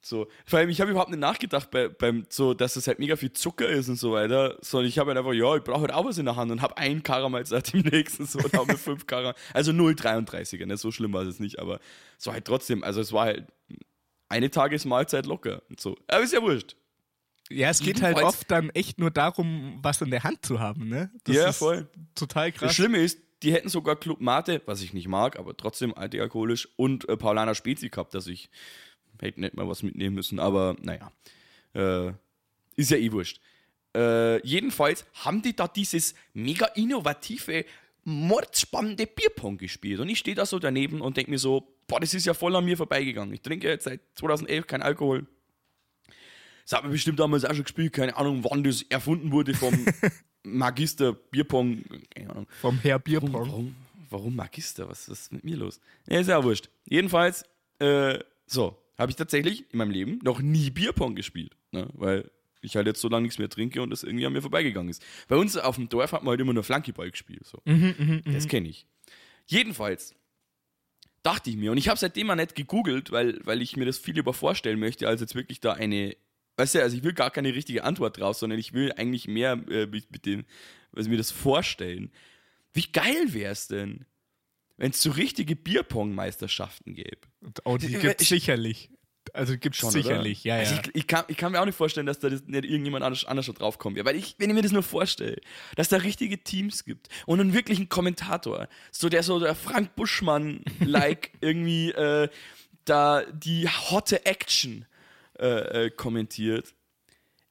[0.00, 3.16] So, vor allem, ich habe überhaupt nicht nachgedacht, bei, beim, so, dass das halt mega
[3.16, 5.92] viel Zucker ist und so weiter, sondern ich habe halt einfach, ja, ich brauche halt
[5.92, 8.72] auch was in der Hand und habe einen Karamell seit dem nächsten, so, und habe
[8.72, 11.80] mir fünf Karamell, also 0,33er, ne, so schlimm war es nicht, aber
[12.16, 13.46] so halt trotzdem, also es war halt
[14.28, 16.76] eine Tagesmahlzeit locker und so, aber ist ja wurscht.
[17.50, 20.88] Ja, es geht halt oft dann echt nur darum, was in der Hand zu haben,
[20.88, 21.10] ne?
[21.24, 21.88] Das ja, voll.
[22.14, 22.68] Total krass.
[22.68, 26.68] Das Schlimme ist, die hätten sogar Club Mate, was ich nicht mag, aber trotzdem antialkoholisch
[26.76, 28.50] und äh, Paulaner Spezi gehabt, dass ich
[29.22, 31.12] hätte nicht mal was mitnehmen müssen, aber naja.
[31.74, 32.12] Äh,
[32.76, 33.40] ist ja eh wurscht.
[33.94, 37.64] Äh, jedenfalls haben die da dieses mega innovative,
[38.04, 40.00] mordspannende Bierpong gespielt.
[40.00, 42.54] Und ich stehe da so daneben und denke mir so, boah, das ist ja voll
[42.54, 43.34] an mir vorbeigegangen.
[43.34, 45.26] Ich trinke jetzt seit 2011 kein Alkohol.
[46.62, 49.74] Das hat man bestimmt damals auch schon gespielt, keine Ahnung, wann das erfunden wurde vom
[50.42, 51.82] Magister Bierpong.
[52.14, 52.46] Keine Ahnung.
[52.60, 53.32] Vom Herr Bierpong.
[53.32, 53.76] Warum, warum,
[54.10, 54.88] warum Magister?
[54.88, 55.80] Was, was ist mit mir los?
[56.06, 56.68] Ja, ist ja wurscht.
[56.84, 57.44] Jedenfalls,
[57.78, 61.56] äh, so, habe ich tatsächlich in meinem Leben noch nie Bierpong gespielt.
[61.70, 61.88] Ne?
[61.94, 62.30] Weil
[62.60, 65.04] ich halt jetzt so lange nichts mehr trinke und das irgendwie an mir vorbeigegangen ist.
[65.28, 67.46] Bei uns auf dem Dorf hat man halt immer nur Flankyball gespielt.
[67.46, 67.62] So.
[67.64, 68.86] Mhm, das kenne ich.
[69.46, 70.14] Jedenfalls
[71.22, 73.98] dachte ich mir, und ich habe seitdem mal nicht gegoogelt, weil, weil ich mir das
[73.98, 76.16] viel lieber vorstellen möchte, als jetzt wirklich da eine,
[76.56, 79.52] weißt du, also ich will gar keine richtige Antwort draus, sondern ich will eigentlich mehr
[79.70, 80.44] äh, mit, mit dem,
[80.92, 82.10] also mir das vorstellen.
[82.72, 84.04] Wie geil wäre es denn,
[84.78, 87.18] wenn es so richtige Bierpong-Meisterschaften gäbe?
[87.64, 88.90] Oh, die gibt es sicherlich.
[89.34, 90.54] Also gibt es sicherlich, oder?
[90.54, 90.80] ja, also ja.
[90.80, 93.44] Ich, ich, kann, ich kann mir auch nicht vorstellen, dass da nicht irgendjemand anders, anders
[93.44, 93.98] schon draufkommt.
[93.98, 95.36] Ja, weil ich, wenn ich mir das nur vorstelle,
[95.76, 101.32] dass da richtige Teams gibt und einen wirklichen Kommentator, so der so der Frank Buschmann-like
[101.40, 102.28] irgendwie äh,
[102.84, 104.86] da die hotte Action
[105.38, 106.74] äh, äh, kommentiert.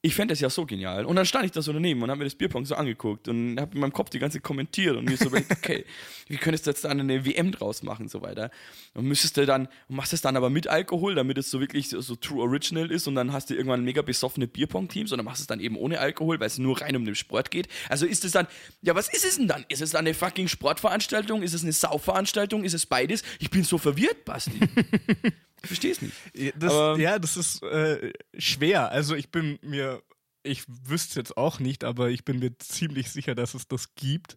[0.00, 1.04] Ich fände das ja so genial.
[1.04, 3.58] Und dann stand ich da so daneben und habe mir das Bierpong so angeguckt und
[3.58, 5.84] habe in meinem Kopf die ganze kommentiert und mir so überlegt, okay,
[6.28, 8.52] wie könntest du jetzt da eine WM draus machen und so weiter.
[8.94, 12.00] Und müsstest du dann, machst es dann aber mit Alkohol, damit es so wirklich so,
[12.00, 15.40] so true original ist und dann hast du irgendwann mega besoffene Bierpong-Teams und dann machst
[15.40, 17.66] du es dann eben ohne Alkohol, weil es nur rein um den Sport geht.
[17.88, 18.46] Also ist es dann,
[18.82, 19.64] ja, was ist es denn dann?
[19.68, 21.42] Ist es dann eine fucking Sportveranstaltung?
[21.42, 22.62] Ist es eine Saufveranstaltung?
[22.62, 23.24] Ist es beides?
[23.40, 24.60] Ich bin so verwirrt, Basti.
[25.62, 26.14] Ich verstehe es nicht.
[26.34, 28.90] Ja, das, ja, das ist äh, schwer.
[28.90, 30.02] Also ich bin mir,
[30.42, 34.36] ich wüsste jetzt auch nicht, aber ich bin mir ziemlich sicher, dass es das gibt.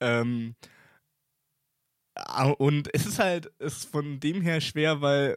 [0.00, 0.54] Ähm,
[2.58, 5.36] und es ist halt es ist von dem her schwer, weil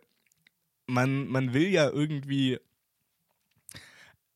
[0.86, 2.60] man, man will ja irgendwie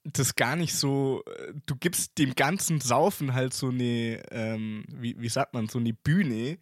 [0.03, 1.23] das gar nicht so,
[1.67, 5.93] du gibst dem ganzen Saufen halt so eine, ähm, wie, wie sagt man, so eine
[5.93, 6.57] Bühne.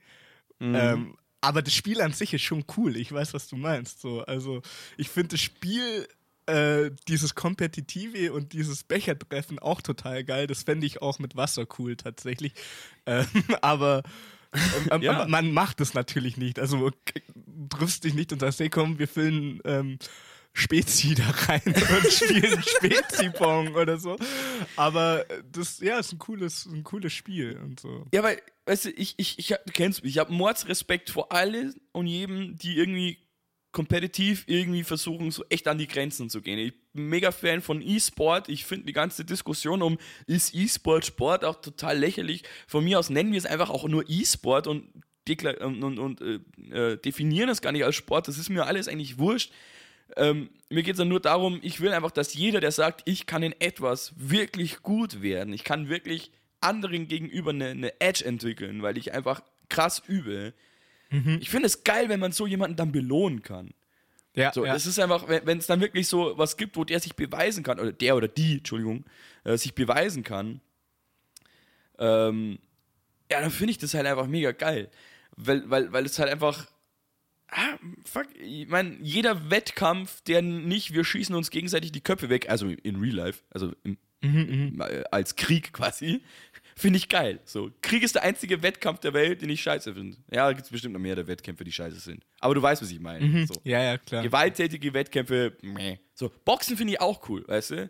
[0.59, 0.75] Mhm.
[0.75, 2.97] Ähm, aber das Spiel an sich ist schon cool.
[2.97, 4.01] Ich weiß, was du meinst.
[4.01, 4.61] So, also
[4.97, 6.07] ich finde das Spiel,
[6.49, 10.47] äh, dieses Kompetitive und dieses Bechertreffen auch total geil.
[10.47, 12.53] Das fände ich auch mit Wasser cool tatsächlich.
[13.05, 13.27] Ähm,
[13.61, 14.03] aber
[14.91, 15.27] ähm, ja.
[15.27, 16.59] man macht es natürlich nicht.
[16.59, 16.91] Also
[17.69, 19.99] triffst dich nicht und sagst, hey komm, wir füllen ähm,
[20.53, 24.17] Spezi da rein und spielen Spezi-Pong oder so.
[24.75, 28.05] Aber das, ja, ist ein cooles, ein cooles Spiel und so.
[28.13, 31.73] Ja, weil, weißt du, ich, ich, ich, du kennst mich, ich habe Mordsrespekt vor allen
[31.91, 33.17] und jedem, die irgendwie
[33.71, 36.59] kompetitiv irgendwie versuchen, so echt an die Grenzen zu gehen.
[36.59, 38.47] Ich bin mega Fan von E-Sport.
[38.49, 42.43] Ich finde die ganze Diskussion um, ist E-Sport Sport auch total lächerlich.
[42.67, 44.91] Von mir aus nennen wir es einfach auch nur E-Sport und,
[45.27, 46.21] und, und, und
[46.71, 48.27] äh, definieren es gar nicht als Sport.
[48.27, 49.51] Das ist mir alles eigentlich wurscht.
[50.15, 53.25] Ähm, mir geht es dann nur darum, ich will einfach, dass jeder, der sagt, ich
[53.25, 58.81] kann in etwas wirklich gut werden, ich kann wirklich anderen gegenüber eine, eine Edge entwickeln,
[58.81, 60.53] weil ich einfach krass übe.
[61.09, 61.39] Mhm.
[61.41, 63.71] Ich finde es geil, wenn man so jemanden dann belohnen kann.
[64.35, 64.75] Ja, so, ja.
[64.75, 67.79] Es ist einfach, wenn es dann wirklich so was gibt, wo der sich beweisen kann,
[67.79, 69.05] oder der oder die, Entschuldigung,
[69.43, 70.61] äh, sich beweisen kann,
[71.97, 72.59] ähm,
[73.31, 74.89] ja, dann finde ich das halt einfach mega geil.
[75.35, 76.67] Weil, weil, weil es halt einfach
[77.51, 82.49] ah, fuck, ich meine, jeder Wettkampf, der nicht, wir schießen uns gegenseitig die Köpfe weg,
[82.49, 84.83] also in Real Life, also im, mhm, mhm.
[85.11, 86.21] Als Krieg quasi,
[86.79, 87.39] finde ich geil.
[87.45, 90.17] So, Krieg ist der einzige Wettkampf der Welt, den ich scheiße finde.
[90.31, 92.23] Ja, da gibt es bestimmt noch mehr der Wettkämpfe, die scheiße sind.
[92.39, 93.25] Aber du weißt, was ich meine.
[93.25, 93.47] Mhm.
[93.47, 93.61] So.
[93.63, 94.23] Ja, ja, klar.
[94.23, 95.97] Gewalttätige Wettkämpfe, meh.
[96.13, 97.89] So, Boxen finde ich auch cool, weißt du?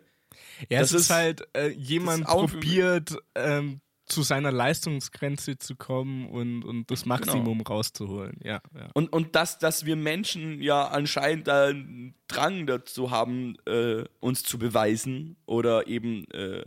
[0.68, 6.64] Ja, das es ist, halt, äh, jemand probiert, ähm, zu seiner Leistungsgrenze zu kommen und,
[6.64, 7.70] und das Maximum genau.
[7.70, 8.38] rauszuholen.
[8.42, 8.88] Ja, ja.
[8.94, 14.58] Und, und dass, dass wir Menschen ja anscheinend einen Drang dazu haben, äh, uns zu
[14.58, 16.64] beweisen oder eben äh,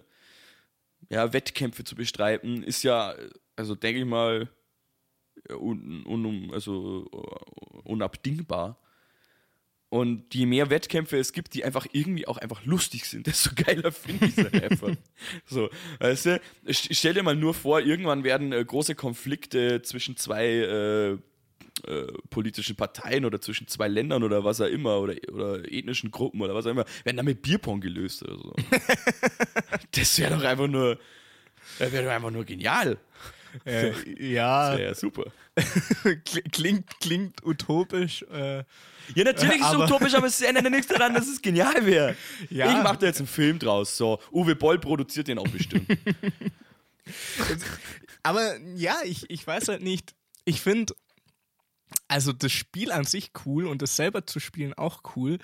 [1.13, 3.15] ja, Wettkämpfe zu bestreiten, ist ja,
[3.55, 4.49] also denke ich mal,
[5.49, 7.07] un, un, also
[7.83, 8.79] unabdingbar.
[9.89, 13.91] Und je mehr Wettkämpfe es gibt, die einfach irgendwie auch einfach lustig sind, desto geiler
[13.91, 14.95] finde ich es einfach.
[15.45, 20.47] so, weißt du, stell dir mal nur vor, irgendwann werden äh, große Konflikte zwischen zwei
[20.47, 21.17] äh,
[21.87, 26.41] äh, politischen Parteien oder zwischen zwei Ländern oder was auch immer oder, oder ethnischen Gruppen
[26.41, 28.53] oder was auch immer, werden dann mit Bierpong gelöst oder so.
[29.91, 30.99] das wäre doch einfach nur,
[31.79, 32.97] das wäre doch einfach nur genial.
[33.65, 33.91] Äh,
[34.33, 34.69] ja.
[34.69, 35.25] Das wäre ja super.
[36.51, 38.23] klingt, klingt utopisch.
[38.31, 38.63] Äh,
[39.15, 42.15] ja, natürlich ist es utopisch, aber es ändert ja nichts daran, dass es genial wäre.
[42.49, 42.77] Ja.
[42.77, 43.97] Ich mache da jetzt einen Film draus.
[43.97, 45.87] So, Uwe Boll produziert den auch bestimmt.
[48.23, 50.15] Aber ja, ich, ich weiß halt nicht.
[50.45, 50.93] Ich finde,
[52.13, 55.39] also das Spiel an sich cool und das selber zu spielen auch cool.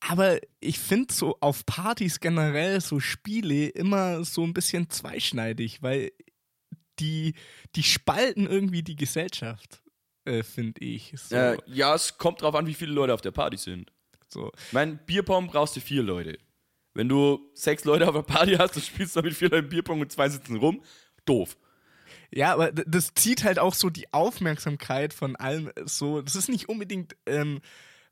[0.00, 6.12] Aber ich finde so auf Partys generell so Spiele immer so ein bisschen zweischneidig, weil
[6.98, 7.34] die,
[7.74, 9.82] die spalten irgendwie die Gesellschaft,
[10.26, 11.14] äh, finde ich.
[11.16, 11.34] So.
[11.34, 13.90] Äh, ja, es kommt drauf an, wie viele Leute auf der Party sind.
[14.28, 14.52] so.
[14.66, 16.38] Ich meine, Bierpong brauchst du vier Leute.
[16.92, 20.00] Wenn du sechs Leute auf der Party hast, dann spielst du mit vier Leuten Bierpong
[20.02, 20.82] und zwei sitzen rum.
[21.24, 21.56] Doof.
[22.32, 26.22] Ja, aber das zieht halt auch so die Aufmerksamkeit von allem so.
[26.22, 27.60] Das ist nicht unbedingt ähm,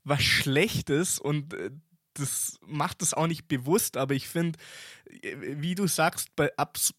[0.05, 1.71] was Schlechtes und äh,
[2.15, 4.59] das macht es auch nicht bewusst, aber ich finde,
[5.23, 6.95] äh, wie du sagst, bei abs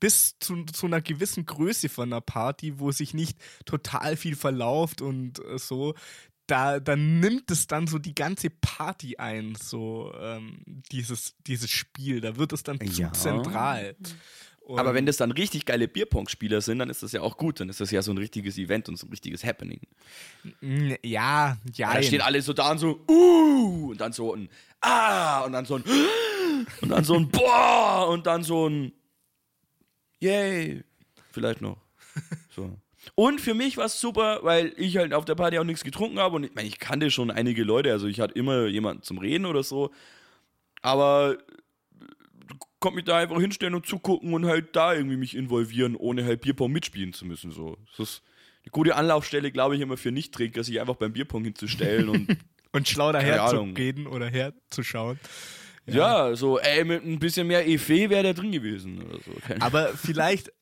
[0.00, 5.00] bis zu, zu einer gewissen Größe von einer Party, wo sich nicht total viel verlauft
[5.00, 5.94] und äh, so,
[6.46, 12.20] da, da nimmt es dann so die ganze Party ein, so ähm, dieses, dieses Spiel.
[12.20, 13.12] Da wird es dann zu Ja.
[13.12, 13.96] zentral.
[14.68, 17.58] Und- Aber wenn das dann richtig geile Bierpong-Spieler sind, dann ist das ja auch gut.
[17.58, 19.80] Dann ist das ja so ein richtiges Event und so ein richtiges Happening.
[21.02, 21.94] Ja, ja.
[21.94, 24.50] Da stehen alle so da und so, uh, und dann so ein
[24.82, 25.84] Ah, und dann so ein
[26.82, 28.92] und dann so ein Boah, und dann so ein
[30.20, 30.84] Yay.
[31.32, 31.78] Vielleicht noch.
[32.54, 32.76] So.
[33.14, 36.18] Und für mich war es super, weil ich halt auf der Party auch nichts getrunken
[36.18, 39.18] habe und ich meine, ich kannte schon einige Leute, also ich hatte immer jemanden zum
[39.18, 39.92] Reden oder so.
[40.82, 41.38] Aber
[42.80, 46.40] konnte mich da einfach hinstellen und zugucken und halt da irgendwie mich involvieren, ohne halt
[46.40, 47.50] Bierpong mitspielen zu müssen.
[47.50, 47.76] So.
[47.96, 48.22] Das ist
[48.64, 52.36] eine gute Anlaufstelle, glaube ich, immer für Nicht-Trinker, sich einfach beim Bierpong hinzustellen und
[52.72, 55.18] und schlau daher zu reden oder herzuschauen.
[55.86, 56.34] ja.
[56.36, 59.32] so, ey, mit ein bisschen mehr Efe wäre der drin gewesen oder so.
[59.46, 60.52] Keine Aber vielleicht,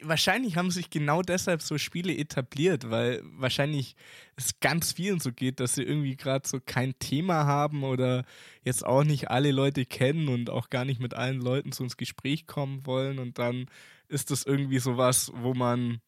[0.00, 3.96] wahrscheinlich haben sich genau deshalb so Spiele etabliert, weil wahrscheinlich
[4.36, 8.24] es ganz vielen so geht, dass sie irgendwie gerade so kein Thema haben oder
[8.64, 11.96] jetzt auch nicht alle Leute kennen und auch gar nicht mit allen Leuten so ins
[11.96, 13.66] Gespräch kommen wollen und dann
[14.08, 16.00] ist das irgendwie sowas, wo man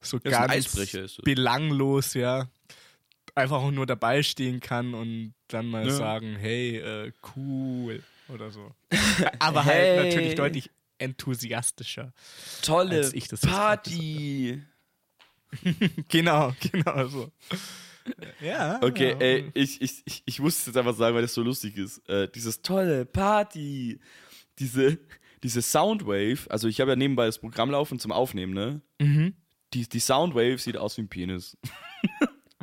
[0.00, 1.24] so ein ganz das.
[1.24, 2.48] belanglos, ja,
[3.34, 5.90] einfach auch nur dabei stehen kann und dann mal Ja.
[5.90, 8.72] sagen, hey, äh, cool oder so.
[9.40, 9.86] Aber Hey.
[9.96, 10.70] halt natürlich deutlich
[11.04, 12.12] enthusiastischer.
[12.62, 13.10] Tolle
[13.42, 14.62] Party.
[16.08, 17.30] Genau, genau so.
[18.40, 18.80] Ja.
[18.82, 19.18] Okay, ja.
[19.18, 22.06] ey, ich, ich, ich, ich muss es jetzt einfach sagen, weil das so lustig ist.
[22.08, 24.00] Äh, dieses tolle Party,
[24.58, 24.98] diese,
[25.42, 28.80] diese Soundwave, also ich habe ja nebenbei das Programm laufen zum Aufnehmen, ne?
[29.00, 29.34] Mhm.
[29.72, 31.56] Die, die Soundwave sieht aus wie ein Penis.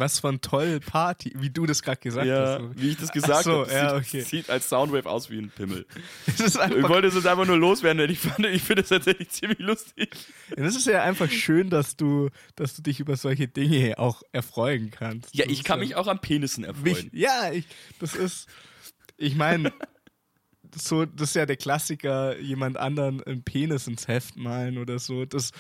[0.02, 2.82] Was von toll Party, wie du das gerade gesagt Ja, hast.
[2.82, 3.72] wie ich das gesagt so, habe.
[3.72, 4.22] ja, sieht, okay.
[4.22, 5.86] sieht als Soundwave aus wie ein Pimmel.
[6.38, 9.30] Das Ich wollte es jetzt einfach nur loswerden, denn ich, fand- ich finde es tatsächlich
[9.30, 10.10] ziemlich lustig.
[10.56, 14.92] das ist ja einfach schön, dass du, dass du dich über solche Dinge auch erfreuen
[14.92, 15.34] kannst.
[15.36, 17.10] Ja, Das ich kann mich auch an Penissen mich, erfreuen.
[17.14, 17.66] Ja, ich,
[18.00, 18.48] das ist,
[19.18, 19.72] ich meine,
[20.76, 25.26] so, das ist ja der Klassiker, jemand anderen einen Penis ins Heft malen oder so.
[25.26, 25.52] Das,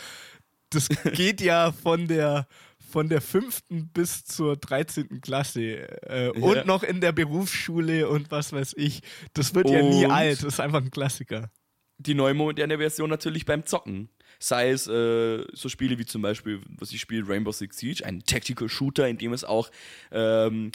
[0.70, 2.48] das geht ja von der
[2.92, 5.22] von der fünften bis zur 13.
[5.22, 6.66] Klasse äh, und Ja.
[6.66, 9.02] noch in der Berufsschule und was weiß ich.
[9.34, 11.50] Das wird ja nie Und- alt, das ist einfach ein Klassiker.
[11.98, 14.10] die neue moderne Version natürlich beim Zocken.
[14.40, 18.24] Sei es äh, so Spiele wie zum Beispiel, was ich spiele, Rainbow Six Siege, ein
[18.26, 19.70] Tactical Shooter, in dem es auch
[20.12, 20.72] ähm,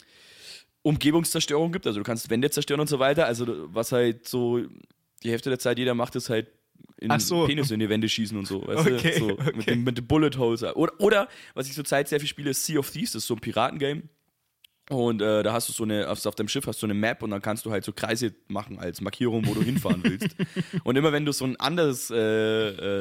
[0.83, 1.85] Umgebungszerstörung gibt.
[1.87, 3.25] Also du kannst Wände zerstören und so weiter.
[3.25, 4.61] Also was halt so
[5.23, 6.47] die Hälfte der Zeit jeder macht, ist halt
[6.97, 7.45] in so.
[7.45, 8.65] Penis in die Wände schießen und so.
[8.65, 9.27] Weißt Okay, du?
[9.27, 9.51] so okay.
[9.55, 10.63] Mit, dem, mit dem Bullet Holes.
[10.63, 13.35] Oder, oder was ich zurzeit sehr viel spiele, ist Sea of Thieves, das ist so
[13.35, 14.03] ein Piratengame.
[14.89, 17.21] Und äh, da hast du so eine, auf, auf deinem Schiff hast du eine Map
[17.21, 20.29] und dann kannst du halt so Kreise machen als Markierung, wo du hinfahren willst.
[20.85, 22.19] Und immer wenn du so ein anderes äh,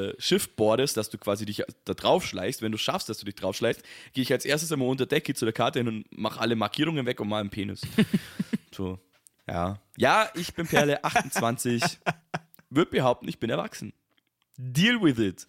[0.08, 3.24] äh, Schiff boardest, dass du quasi dich da drauf schleichst, wenn du schaffst, dass du
[3.24, 3.84] dich drauf schleichst,
[4.14, 6.56] gehe ich als erstes immer unter Deck, geh zu der Karte hin und mach alle
[6.56, 7.82] Markierungen weg und mal einen Penis.
[8.74, 8.98] so,
[9.48, 9.80] ja.
[9.96, 12.00] Ja, ich bin Perle 28.
[12.70, 13.92] Würde behaupten, ich bin erwachsen.
[14.56, 15.46] Deal with it.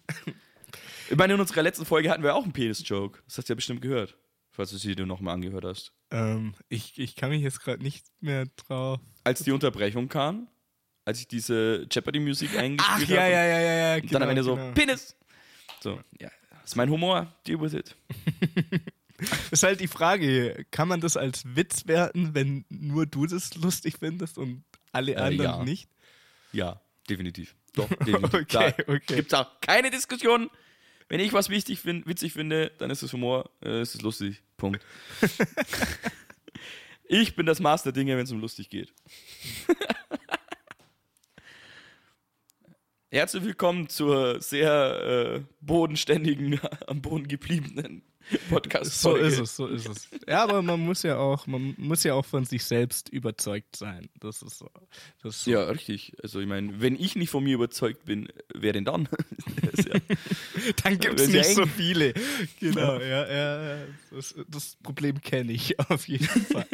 [1.10, 3.20] Ich meine, in unserer letzten Folge hatten wir auch einen Penis-Joke.
[3.26, 4.16] Das hast du ja bestimmt gehört,
[4.50, 5.92] falls du sie dir nochmal angehört hast.
[6.10, 9.00] Ähm, ich, ich kann mich jetzt gerade nicht mehr drauf.
[9.24, 10.48] als die Unterbrechung kam,
[11.06, 13.32] als ich diese Jeopardy-Musik eingespielt Ach ja, habe.
[13.32, 14.02] ja, ja, ja, ja.
[14.02, 14.72] Und dann am Ende so, genau.
[14.72, 15.16] Penis!
[15.80, 17.96] So, ja, das ist mein Humor, deal with it.
[19.50, 23.96] Ist halt die Frage, kann man das als Witz werten, wenn nur du das lustig
[23.98, 25.64] findest und alle Äh, anderen ja.
[25.64, 25.88] nicht?
[26.52, 27.54] Ja, definitiv.
[27.74, 28.34] Doch, definitiv.
[28.34, 29.16] Okay, da okay.
[29.16, 30.50] Gibt's auch keine Diskussion.
[31.08, 34.42] Wenn ich was wichtig find, witzig finde, dann ist es Humor, äh, ist es lustig.
[34.56, 34.84] Punkt.
[37.04, 38.92] ich bin das Maß der Dinge, wenn es um lustig geht.
[43.10, 48.02] Herzlich willkommen zur sehr äh, bodenständigen, am Boden gebliebenen
[48.50, 49.00] Podcast.
[49.00, 50.08] So ist es, so ist es.
[50.26, 54.08] Ja, aber man muss ja auch, man muss ja auch von sich selbst überzeugt sein.
[54.20, 54.68] Das ist so.
[55.22, 55.50] Das ist so.
[55.50, 56.12] Ja, richtig.
[56.22, 59.08] Also ich meine, wenn ich nicht von mir überzeugt bin, wer denn dann?
[59.76, 60.00] ja,
[60.82, 62.14] Dann gibt es nicht so viele.
[62.60, 63.84] Genau, ja, ja, ja.
[64.10, 66.66] Das, das Problem kenne ich auf jeden Fall.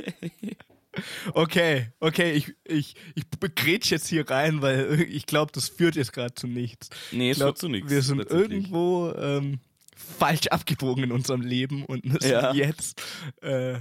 [1.33, 6.13] Okay, okay, ich, ich, ich begrätsch jetzt hier rein, weil ich glaube, das führt jetzt
[6.13, 6.91] gerade zu nichts.
[7.11, 7.91] Nee, es glaub, führt zu nichts.
[7.91, 9.59] Wir sind irgendwo ähm,
[9.95, 12.53] falsch abgebogen in unserem Leben und müssen Ja.
[12.53, 13.01] jetzt
[13.43, 13.79] äh,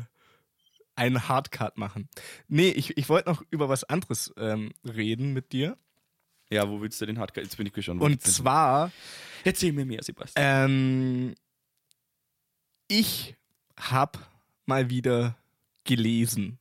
[0.95, 2.08] einen Hardcut machen.
[2.47, 5.78] Nee, ich, ich wollte noch über was anderes ähm, reden mit dir.
[6.52, 7.43] Ja, wo willst du den Hardcore?
[7.45, 8.02] Jetzt bin ich gespannt.
[8.02, 8.91] Und zwar,
[9.43, 10.45] Erzähl mir mehr, Sebastian.
[10.71, 11.36] ähm,
[12.88, 13.36] ich
[13.80, 14.19] habe
[14.65, 15.36] mal wieder
[15.84, 16.60] gelesen.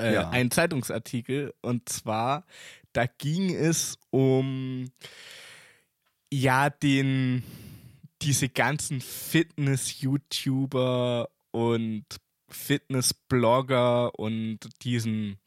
[0.00, 0.30] Äh, Ja.
[0.30, 1.54] Einen Zeitungsartikel.
[1.60, 2.44] Und zwar,
[2.92, 4.90] da ging es um
[6.32, 7.44] ja, den
[8.22, 12.04] diese ganzen Fitness-YouTuber und
[12.48, 15.38] Fitness-Blogger und diesen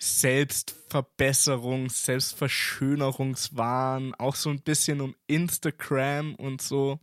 [0.00, 7.00] Selbstverbesserungs-, Selbstverschönerungswahn, auch so ein bisschen um Instagram und so.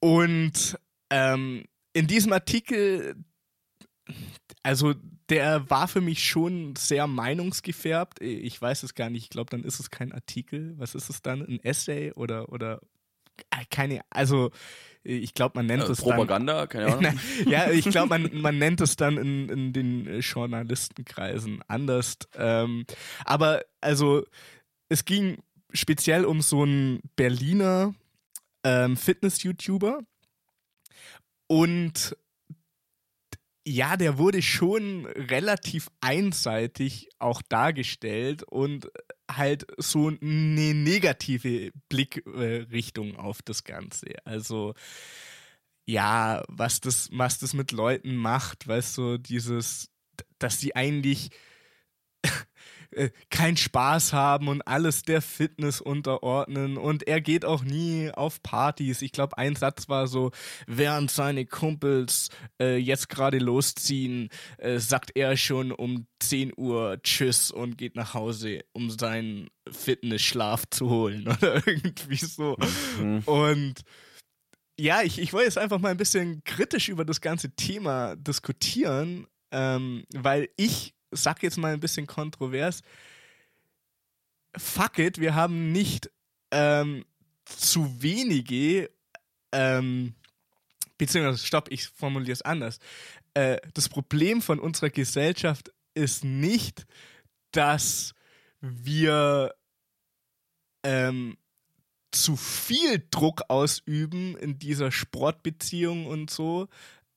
[0.00, 0.78] Und
[1.10, 3.16] ähm, in diesem Artikel,
[4.62, 4.94] also
[5.28, 8.20] der war für mich schon sehr meinungsgefärbt.
[8.20, 9.24] Ich weiß es gar nicht.
[9.24, 10.74] Ich glaube, dann ist es kein Artikel.
[10.78, 11.42] Was ist es dann?
[11.42, 12.80] Ein Essay oder oder
[13.50, 14.00] äh, keine.
[14.10, 14.50] Also
[15.02, 17.02] ich glaube, man nennt Äh, es Propaganda, keine Ahnung.
[17.02, 17.20] dann.
[17.46, 22.18] ja, ich glaube, man, man nennt es dann in, in den äh, Journalistenkreisen anders.
[22.34, 22.86] Ähm,
[23.24, 24.24] aber also
[24.88, 25.38] es ging
[25.72, 27.94] speziell um so einen Berliner
[28.64, 30.00] ähm, Fitness-YouTuber
[31.46, 32.16] und
[33.68, 38.88] ja, der wurde schon relativ einseitig auch dargestellt und
[39.28, 44.06] halt so eine negative Blickrichtung auf das Ganze.
[44.24, 44.74] Also
[45.84, 49.90] ja, was das, was das mit Leuten macht, weißt du, dieses,
[50.38, 51.30] dass sie eigentlich
[52.96, 58.42] äh, keinen Spaß haben und alles der Fitness unterordnen und er geht auch nie auf
[58.42, 59.02] Partys.
[59.02, 60.30] Ich glaube, ein Satz war so,
[60.66, 67.50] während seine Kumpels äh, jetzt gerade losziehen, äh, sagt er schon um 10 Uhr Tschüss
[67.50, 72.56] und geht nach Hause, um seinen Fitnessschlaf zu holen oder irgendwie so.
[73.26, 73.74] Und
[74.80, 79.26] ja, ich, ich wollte jetzt einfach mal ein bisschen kritisch über das ganze Thema diskutieren,
[79.52, 82.82] ähm, weil ich sag jetzt mal ein bisschen kontrovers,
[84.56, 86.10] fuck it, wir haben nicht
[86.50, 87.04] ähm,
[87.44, 88.90] zu wenige,
[89.52, 90.14] ähm,
[90.98, 92.78] beziehungsweise, stopp, ich formuliere es anders.
[93.34, 96.86] Äh, das Problem von unserer Gesellschaft ist nicht,
[97.52, 98.14] dass
[98.60, 99.54] wir
[100.82, 101.36] ähm,
[102.12, 106.68] zu viel Druck ausüben in dieser Sportbeziehung und so,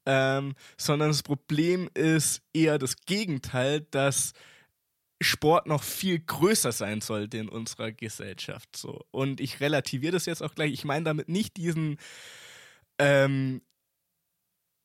[0.09, 4.33] ähm, sondern das Problem ist eher das Gegenteil, dass
[5.21, 8.75] Sport noch viel größer sein sollte in unserer Gesellschaft.
[8.75, 9.05] So.
[9.11, 10.73] Und ich relativiere das jetzt auch gleich.
[10.73, 11.97] Ich meine damit nicht diesen
[12.97, 13.61] ähm,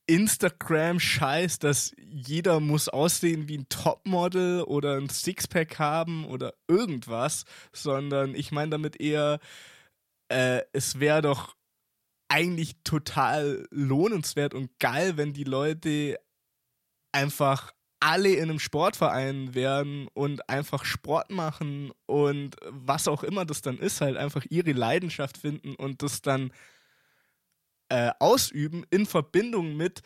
[0.07, 8.35] Instagram-Scheiß, dass jeder muss aussehen wie ein Topmodel oder ein Sixpack haben oder irgendwas, sondern
[8.35, 9.39] ich meine damit eher,
[10.29, 11.57] äh, es wäre doch
[12.35, 16.19] eigentlich total lohnenswert und geil, wenn die Leute
[17.13, 23.63] einfach alle in einem Sportverein werden und einfach Sport machen und was auch immer das
[23.63, 26.53] dann ist, halt einfach ihre Leidenschaft finden und das dann
[27.89, 30.03] äh, ausüben in Verbindung mit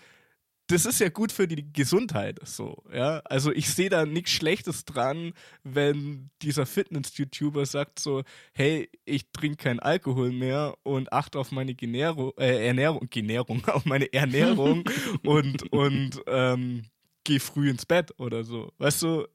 [0.68, 3.20] das ist ja gut für die Gesundheit, so, ja.
[3.24, 5.32] Also ich sehe da nichts Schlechtes dran,
[5.64, 11.74] wenn dieser Fitness-YouTuber sagt so, hey, ich trinke keinen Alkohol mehr und achte auf meine
[11.74, 14.84] Genero äh, Ernährung, Genährung, auf meine Ernährung
[15.24, 16.84] und, und ähm,
[17.24, 18.70] geh früh ins Bett oder so.
[18.76, 19.26] Weißt du,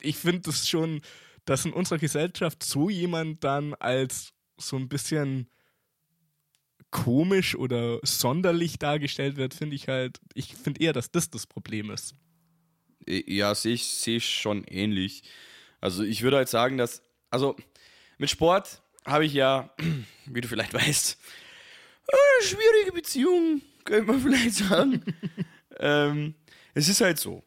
[0.00, 1.02] ich finde das schon,
[1.44, 5.48] dass in unserer Gesellschaft so jemand dann als so ein bisschen
[6.92, 11.90] komisch oder sonderlich dargestellt wird, finde ich halt, ich finde eher, dass das das Problem
[11.90, 12.14] ist.
[13.08, 15.24] Ja, sehe ich, sehe ich schon ähnlich.
[15.80, 17.56] Also ich würde halt sagen, dass, also
[18.18, 19.74] mit Sport habe ich ja,
[20.26, 21.18] wie du vielleicht weißt,
[22.06, 25.02] eine schwierige Beziehung, könnte man vielleicht sagen.
[25.80, 26.34] ähm,
[26.74, 27.42] es ist halt so.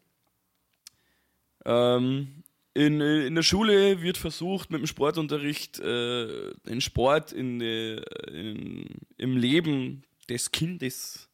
[1.64, 2.44] Ähm,
[2.76, 8.86] in, äh, in der Schule wird versucht, mit dem Sportunterricht äh, den Sport in, in,
[9.18, 11.30] im Leben des Kindes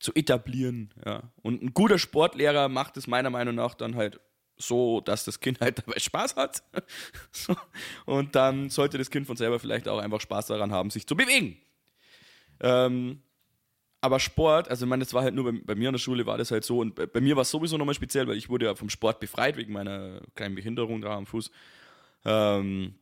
[0.00, 0.92] zu etablieren.
[1.04, 1.22] Ja.
[1.42, 4.20] Und ein guter Sportlehrer macht es meiner Meinung nach dann halt
[4.56, 6.62] so, dass das Kind halt dabei Spaß hat.
[7.30, 7.54] so.
[8.06, 11.16] Und dann sollte das Kind von selber vielleicht auch einfach Spaß daran haben, sich zu
[11.16, 11.58] bewegen.
[12.60, 13.22] Ähm,
[14.00, 16.24] aber Sport, also ich meine, das war halt nur bei, bei, mir an der Schule
[16.26, 18.48] war das halt so und bei, bei mir war es sowieso nochmal speziell, weil ich
[18.48, 21.50] wurde ja vom Sport befreit wegen meiner kleinen Behinderung da am Fuß.
[22.24, 22.94] Ähm,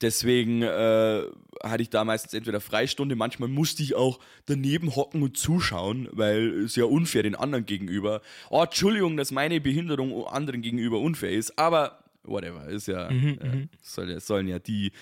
[0.00, 1.22] deswegen äh,
[1.62, 6.64] hatte ich da meistens entweder Freistunde, manchmal musste ich auch daneben hocken und zuschauen, weil
[6.64, 8.22] es ja unfair den anderen gegenüber.
[8.48, 13.48] Oh, Entschuldigung, dass meine Behinderung anderen gegenüber unfair ist, aber whatever, ist ja, mhm, äh,
[13.48, 13.68] mhm.
[13.82, 14.92] soll, sollen ja die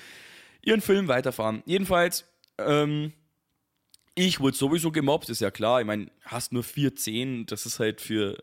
[0.63, 1.63] ihren Film weiterfahren.
[1.67, 2.27] Jedenfalls,
[2.59, 3.13] ähm,
[4.15, 5.81] ich wurde sowieso gemobbt, ist ja klar.
[5.81, 8.43] Ich meine, hast nur vier Zehen, das ist halt für,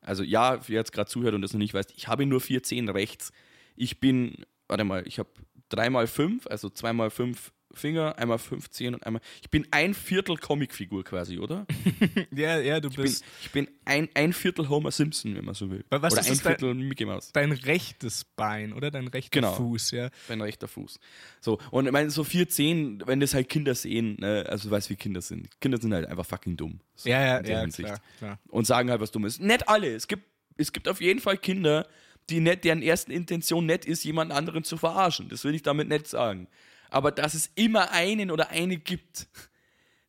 [0.00, 2.62] also ja, wer jetzt gerade zuhört und das noch nicht weiß, ich habe nur vier
[2.62, 3.32] Zehen rechts.
[3.76, 5.30] Ich bin, warte mal, ich habe
[5.68, 9.22] dreimal fünf, also zweimal fünf Finger, einmal 15 und einmal.
[9.42, 11.66] Ich bin ein Viertel Comicfigur quasi, oder?
[12.34, 13.22] ja, ja, du ich bist.
[13.22, 15.84] Bin, ich bin ein, ein Viertel Homer Simpson, wenn man so will.
[15.90, 17.32] Was oder ist ein Viertel dein, Mickey Mouse.
[17.32, 18.90] Dein rechtes Bein, oder?
[18.90, 19.54] Dein rechter genau.
[19.54, 20.10] Fuß, ja.
[20.28, 20.98] Dein rechter Fuß.
[21.40, 24.90] So, und ich meine, so 14, wenn das halt Kinder sehen, ne, also du weißt,
[24.90, 25.48] wie Kinder sind.
[25.60, 26.80] Kinder sind halt einfach fucking dumm.
[26.94, 27.66] So, ja, ja, ja.
[27.68, 28.38] Klar, klar.
[28.48, 29.38] Und sagen halt was Dummes.
[29.38, 29.94] Nicht alle.
[29.94, 30.24] Es gibt,
[30.56, 31.86] es gibt auf jeden Fall Kinder,
[32.30, 35.28] die nicht, deren ersten Intention nett ist, jemand anderen zu verarschen.
[35.28, 36.48] Das will ich damit nicht sagen.
[36.90, 39.28] Aber dass es immer einen oder eine gibt,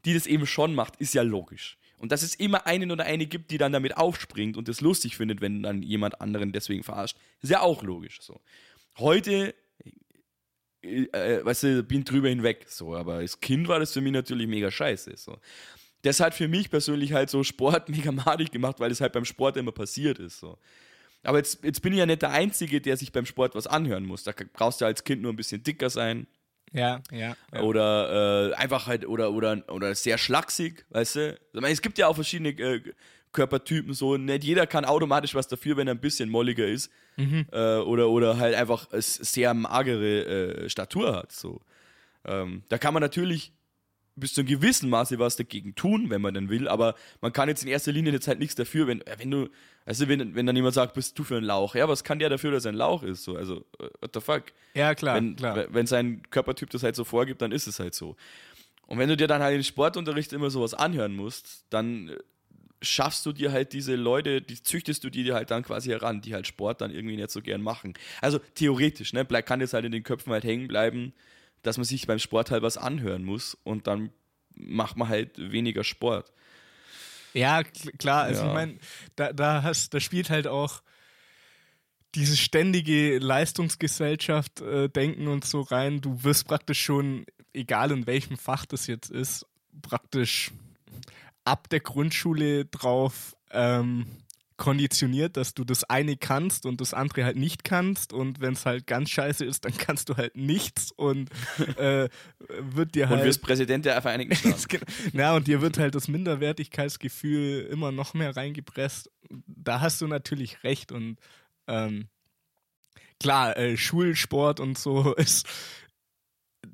[0.05, 1.77] die das eben schon macht, ist ja logisch.
[1.99, 5.17] Und dass es immer einen oder eine gibt, die dann damit aufspringt und es lustig
[5.17, 8.39] findet, wenn dann jemand anderen deswegen verarscht, ist ja auch logisch so.
[8.97, 9.53] Heute,
[10.81, 14.13] äh, äh, weißt du, bin drüber hinweg, so, aber als Kind war das für mich
[14.13, 15.37] natürlich mega scheiße, so.
[16.01, 19.25] Das hat für mich persönlich halt so Sport mega madig gemacht, weil es halt beim
[19.25, 20.57] Sport immer passiert ist, so.
[21.23, 24.05] Aber jetzt, jetzt bin ich ja nicht der Einzige, der sich beim Sport was anhören
[24.05, 24.23] muss.
[24.23, 26.27] Da brauchst du als Kind nur ein bisschen dicker sein,
[26.71, 27.35] ja, ja.
[27.53, 27.61] ja.
[27.61, 31.39] Oder äh, einfach halt, oder, oder, oder sehr schlaksig, weißt du?
[31.53, 32.81] Ich meine, es gibt ja auch verschiedene äh,
[33.31, 34.17] Körpertypen so.
[34.17, 36.91] Nicht jeder kann automatisch was dafür, wenn er ein bisschen molliger ist.
[37.17, 37.45] Mhm.
[37.51, 41.31] Äh, oder, oder halt einfach sehr magere äh, Statur hat.
[41.31, 41.61] So.
[42.25, 43.53] Ähm, da kann man natürlich
[44.19, 47.49] bis zu einem gewissen Maße was dagegen tun, wenn man dann will, aber man kann
[47.49, 49.49] jetzt in erster Linie jetzt halt nichts dafür, wenn, äh, wenn du,
[49.85, 52.29] also wenn, wenn dann jemand sagt, bist du für ein Lauch, ja, was kann der
[52.29, 54.43] dafür, dass er ein Lauch ist, so, also, äh, what the fuck?
[54.73, 55.65] Ja, klar, wenn, klar.
[55.69, 58.15] Wenn sein Körpertyp das halt so vorgibt, dann ist es halt so.
[58.87, 62.17] Und wenn du dir dann halt im Sportunterricht immer sowas anhören musst, dann äh,
[62.81, 66.33] schaffst du dir halt diese Leute, die züchtest du dir halt dann quasi heran, die
[66.33, 67.93] halt Sport dann irgendwie nicht so gern machen.
[68.21, 71.13] Also theoretisch, ne, kann jetzt halt in den Köpfen halt hängen bleiben,
[71.63, 74.11] dass man sich beim Sport halt was anhören muss und dann
[74.55, 76.31] macht man halt weniger Sport.
[77.33, 78.47] Ja, klar, also ja.
[78.47, 78.77] ich meine,
[79.15, 80.81] da, da, hast, da spielt halt auch
[82.15, 86.01] dieses ständige Leistungsgesellschaft-Denken äh, und so rein.
[86.01, 89.45] Du wirst praktisch schon, egal in welchem Fach das jetzt ist,
[89.81, 90.51] praktisch
[91.43, 94.07] ab der Grundschule drauf ähm,
[94.59, 98.13] konditioniert, dass du das eine kannst und das andere halt nicht kannst.
[98.13, 101.31] Und wenn es halt ganz scheiße ist, dann kannst du halt nichts und
[101.77, 102.09] äh,
[102.59, 103.21] wird dir halt.
[103.21, 104.85] Und wirst Präsident der Vereinigten Staaten.
[105.13, 109.09] ja, und dir wird halt das Minderwertigkeitsgefühl immer noch mehr reingepresst.
[109.47, 111.17] Da hast du natürlich recht und
[111.67, 112.07] ähm,
[113.19, 115.47] klar, äh, Schulsport und so ist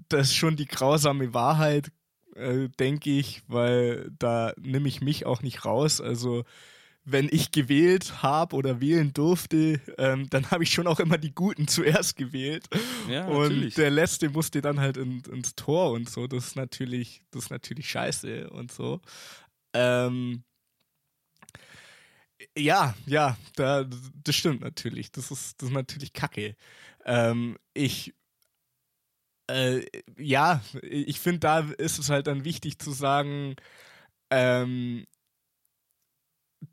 [0.10, 1.92] das ist schon die grausame Wahrheit,
[2.36, 6.02] äh, denke ich, weil da nehme ich mich auch nicht raus.
[6.02, 6.46] Also
[7.06, 11.34] wenn ich gewählt habe oder wählen durfte, ähm, dann habe ich schon auch immer die
[11.34, 12.66] Guten zuerst gewählt.
[13.08, 13.76] Ja, und natürlich.
[13.76, 16.26] der Letzte musste dann halt in, ins Tor und so.
[16.26, 19.02] Das ist natürlich, das ist natürlich scheiße und so.
[19.74, 20.44] Ähm,
[22.58, 23.86] ja, ja, da,
[24.24, 25.12] das stimmt natürlich.
[25.12, 26.56] Das ist, das ist natürlich Kacke.
[27.06, 28.14] Ähm, ich
[29.48, 29.86] äh,
[30.18, 33.56] ja, ich finde, da ist es halt dann wichtig zu sagen,
[34.32, 35.06] ähm,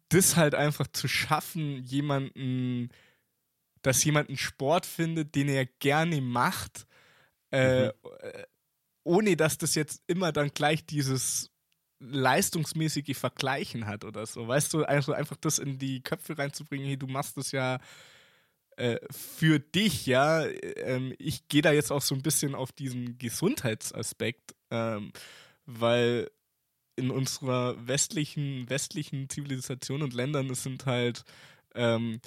[0.09, 2.91] das halt einfach zu schaffen, jemanden,
[3.83, 6.87] dass jemand einen Sport findet, den er gerne macht,
[7.51, 7.93] äh, mhm.
[9.05, 11.51] ohne dass das jetzt immer dann gleich dieses
[11.99, 14.47] leistungsmäßige Vergleichen hat oder so.
[14.47, 17.79] Weißt du, also einfach das in die Köpfe reinzubringen, hey, du machst das ja
[18.77, 20.47] äh, für dich, ja.
[20.47, 25.13] Ähm, ich gehe da jetzt auch so ein bisschen auf diesen Gesundheitsaspekt, ähm,
[25.67, 26.31] weil
[27.03, 31.25] in unserer westlichen, westlichen Zivilisation und Ländern, es sind halt
[31.75, 32.21] ähm,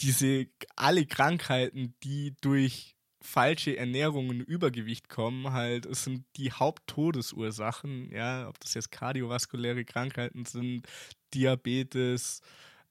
[0.00, 0.46] diese
[0.76, 8.48] alle Krankheiten, die durch falsche Ernährung und Übergewicht kommen, halt, es sind die Haupttodesursachen, ja,
[8.48, 10.86] ob das jetzt kardiovaskuläre Krankheiten sind,
[11.34, 12.40] Diabetes,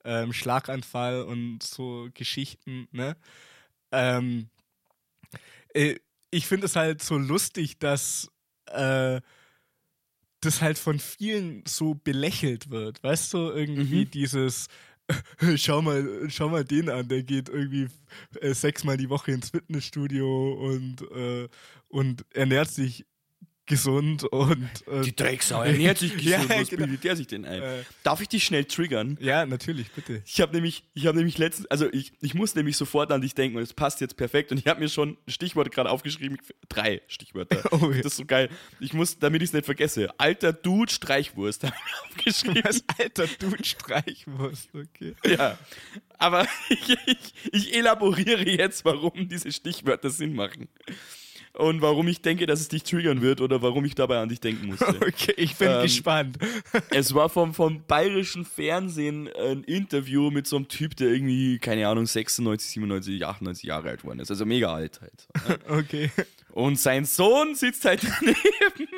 [0.03, 3.15] ähm, Schlaganfall und so Geschichten, ne?
[3.91, 4.49] Ähm,
[5.73, 5.95] äh,
[6.29, 8.29] ich finde es halt so lustig, dass
[8.67, 9.21] äh,
[10.41, 13.01] das halt von vielen so belächelt wird.
[13.03, 14.11] Weißt du, irgendwie mhm.
[14.11, 14.67] dieses,
[15.55, 17.87] schau mal, schau mal den an, der geht irgendwie
[18.41, 21.47] äh, sechsmal die Woche ins Fitnessstudio und, äh,
[21.87, 23.05] und ernährt sich
[23.67, 24.87] gesund und.
[24.87, 26.59] und Die Drecksau ernährt sich Ja, gesund.
[26.61, 26.83] Was genau.
[26.85, 27.61] bildet der sich denn ein?
[27.61, 27.83] Äh.
[28.03, 29.17] Darf ich dich schnell triggern?
[29.21, 30.23] ja, natürlich, bitte.
[30.25, 33.35] Ich habe nämlich, ich habe nämlich letztens, also ich, ich muss nämlich sofort an dich
[33.35, 36.37] denken und es passt jetzt perfekt und ich habe mir schon Stichworte gerade aufgeschrieben,
[36.69, 37.57] drei Stichwörter.
[37.77, 37.97] Oh, ja.
[37.97, 38.49] Das ist so geil.
[38.79, 42.63] Ich muss, damit ich es nicht vergesse, alter Dude Streichwurst habe ich aufgeschrieben.
[42.63, 45.13] Was, alter Dude Streichwurst, okay.
[45.25, 45.57] Ja,
[46.17, 50.69] aber ich, ich, ich elaboriere jetzt, warum diese Stichwörter Sinn machen.
[51.53, 54.39] Und warum ich denke, dass es dich triggern wird oder warum ich dabei an dich
[54.39, 54.85] denken musste.
[55.01, 56.37] Okay, ich bin Ähm, gespannt.
[56.91, 61.87] Es war vom, vom bayerischen Fernsehen ein Interview mit so einem Typ, der irgendwie, keine
[61.87, 64.29] Ahnung, 96, 97, 98 Jahre alt geworden ist.
[64.29, 65.27] Also mega alt halt.
[65.67, 66.11] Okay.
[66.51, 68.89] Und sein Sohn sitzt halt daneben.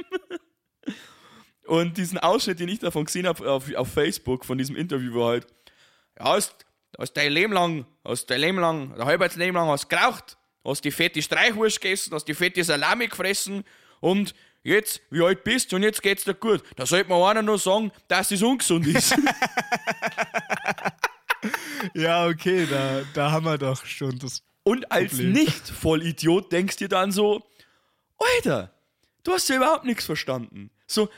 [1.66, 5.28] Und diesen Ausschnitt, den ich davon gesehen habe auf, auf Facebook von diesem Interview, war
[5.30, 5.48] halt,
[6.18, 6.66] ja, hast,
[6.98, 10.84] hast dein Leben lang, hast dein Leben lang, dein halbes Leben lang hast geraucht, hast
[10.84, 13.64] die fette Streichwurst gegessen, hast die fette Salami gefressen
[14.00, 14.34] und
[14.64, 16.64] jetzt, wie alt bist du und jetzt geht's dir gut.
[16.76, 19.16] Da sollte man einer nur sagen, dass es ungesund ist.
[21.94, 24.44] Ja, okay, da, da haben wir doch schon das.
[24.64, 25.14] Und als.
[25.14, 27.44] Nicht-Vollidiot denkst dir dann so,
[28.18, 28.74] Alter,
[29.24, 30.70] du hast ja überhaupt nichts verstanden.
[30.88, 31.10] So,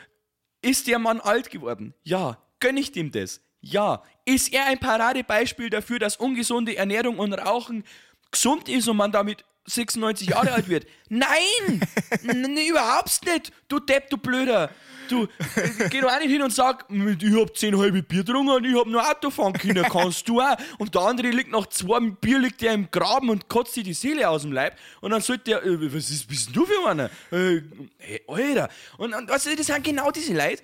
[0.62, 1.94] ist der Mann alt geworden?
[2.04, 2.38] Ja.
[2.60, 3.42] Gönn ich dem das?
[3.62, 4.04] Ja.
[4.26, 7.84] Ist er ein Paradebeispiel dafür, dass ungesunde Ernährung und Rauchen
[8.32, 10.88] gesund ist und man damit 96 Jahre alt wird?
[11.10, 11.82] Nein!
[12.24, 13.52] N überhaupt nicht!
[13.68, 14.72] Du Depp, du Blöder!
[15.12, 18.50] Du, äh, geh doch auch nicht hin und sag, ich hab zehn halbe Bier getrunken
[18.50, 20.56] und ich hab nur Auto fahren können, kannst du auch.
[20.78, 23.94] Und der andere liegt nach zwei Bier, liegt der im Graben und kotzt sich die
[23.94, 24.78] Seele aus dem Leib.
[25.02, 27.10] Und dann sagt der, äh, was ist, bist denn du für einer?
[27.32, 27.62] Äh,
[27.98, 28.70] hey, Alter.
[28.98, 30.64] Und, und du, das sind genau diese Leute.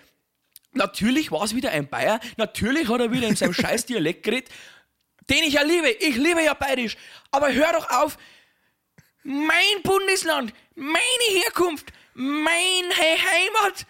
[0.73, 4.49] Natürlich war es wieder ein Bayer, natürlich hat er wieder in seinem scheiß Dialekt geredet,
[5.29, 5.89] den ich ja liebe.
[5.89, 6.97] Ich liebe ja bayerisch.
[7.31, 8.17] Aber hör doch auf,
[9.23, 13.85] mein Bundesland, meine Herkunft, meine Heimat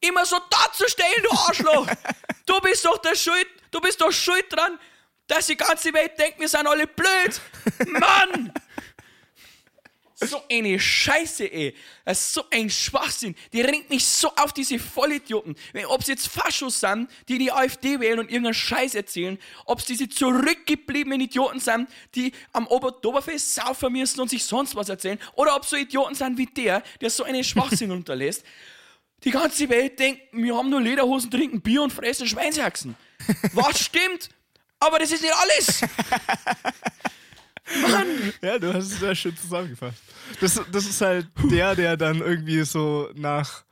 [0.00, 1.86] immer so darzustellen, du Arschloch.
[2.46, 4.78] du bist doch der Schuld, du bist doch schuld dran,
[5.26, 7.40] dass die ganze Welt denkt, wir sind alle blöd.
[7.86, 8.52] Mann!
[10.16, 11.74] So eine Scheiße, ey.
[12.04, 13.34] Das ist so ein Schwachsinn.
[13.52, 15.56] Die ringt mich so auf diese Vollidioten.
[15.88, 19.86] Ob es jetzt Faschos sind, die die AfD wählen und irgendeinen Scheiß erzählen, ob es
[19.86, 25.56] diese zurückgebliebenen Idioten sind, die am Oberfest saufen müssen und sich sonst was erzählen, oder
[25.56, 28.44] ob so Idioten sind wie der, der so einen Schwachsinn unterlässt.
[29.24, 32.94] Die ganze Welt denkt, wir haben nur Lederhosen, trinken Bier und fressen Schweinshaxen.
[33.52, 34.28] Was stimmt?
[34.78, 35.80] Aber das ist nicht alles.
[38.42, 39.98] Ja, du hast es sehr schön zusammengefasst.
[40.40, 43.64] Das, das ist halt der, der dann irgendwie so nach,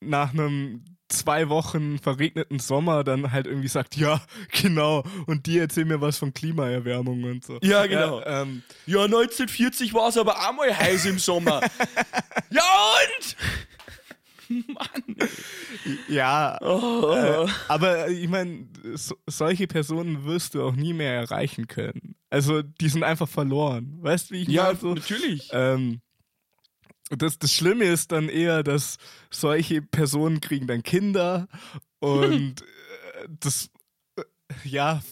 [0.00, 4.20] nach einem zwei Wochen verregneten Sommer dann halt irgendwie sagt, ja,
[4.52, 7.58] genau, und die erzählen mir was von Klimaerwärmung und so.
[7.62, 8.20] Ja, genau.
[8.20, 11.60] Ja, ähm, Ja, 1940 war es aber auch mal heiß im Sommer.
[12.50, 12.62] ja
[13.18, 13.36] und?
[16.08, 17.12] ja Oh.
[17.14, 22.14] äh, aber ich meine, so, solche Personen wirst du auch nie mehr erreichen können.
[22.30, 23.98] Also die sind einfach verloren.
[24.00, 24.78] Weißt du, wie ich Ja, meine?
[24.78, 25.48] So, natürlich.
[25.52, 26.00] Ähm,
[27.10, 28.98] das, das Schlimme ist dann eher, dass
[29.30, 31.46] solche Personen kriegen dann Kinder
[32.00, 32.60] und
[33.22, 33.70] äh, das,
[34.16, 34.22] äh,
[34.64, 35.02] ja,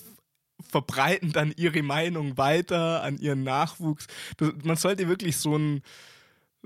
[0.68, 4.06] verbreiten dann ihre Meinung weiter an ihren Nachwuchs.
[4.36, 5.82] Das, man sollte wirklich so einen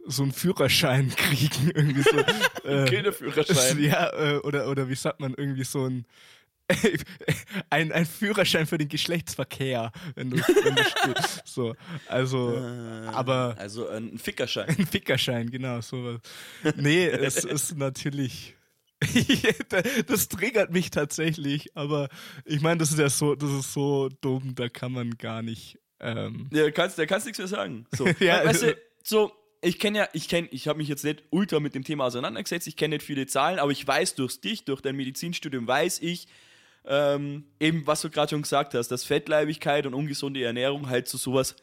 [0.06, 2.16] so einen Führerschein kriegen, irgendwie so.
[2.68, 3.82] äh, Kinderführerschein.
[3.82, 6.06] Ja, äh, oder, oder wie sagt man, irgendwie so ein
[7.70, 11.42] ein, ein Führerschein für den Geschlechtsverkehr, wenn du, wenn du stehst.
[11.46, 11.74] So,
[12.06, 12.56] also,
[13.12, 14.68] aber Also ein Fickerschein.
[14.68, 16.20] ein Fickerschein, genau, sowas.
[16.76, 18.54] Nee, es ist natürlich.
[20.08, 22.08] das triggert mich tatsächlich, aber
[22.44, 25.78] ich meine, das ist ja so, das ist so dumm, da kann man gar nicht.
[26.00, 27.86] Ähm, Ja, kannst, da kannst nichts mehr sagen.
[27.94, 31.04] So, Ja, weißt also- du, so, ich kenne ja, ich kenne, ich habe mich jetzt
[31.04, 34.40] nicht ultra mit dem Thema auseinandergesetzt, ich kenne nicht viele Zahlen, aber ich weiß durch
[34.40, 36.26] dich, durch dein Medizinstudium, weiß ich,
[36.88, 41.18] ähm, eben, was du gerade schon gesagt hast, dass Fettleibigkeit und ungesunde Ernährung halt zu
[41.18, 41.54] sowas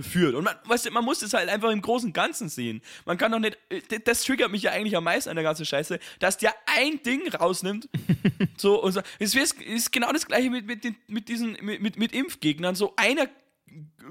[0.00, 0.34] führt.
[0.34, 2.82] Und man, weißt du, man muss es halt einfach im Großen und Ganzen sehen.
[3.04, 5.64] Man kann doch nicht, äh, das triggert mich ja eigentlich am meisten an der ganzen
[5.64, 7.88] Scheiße, dass der ein Ding rausnimmt,
[8.56, 9.02] so, und so.
[9.18, 12.74] Es ist, ist genau das gleiche mit, mit, den, mit diesen, mit, mit, mit Impfgegnern.
[12.74, 13.28] So, einer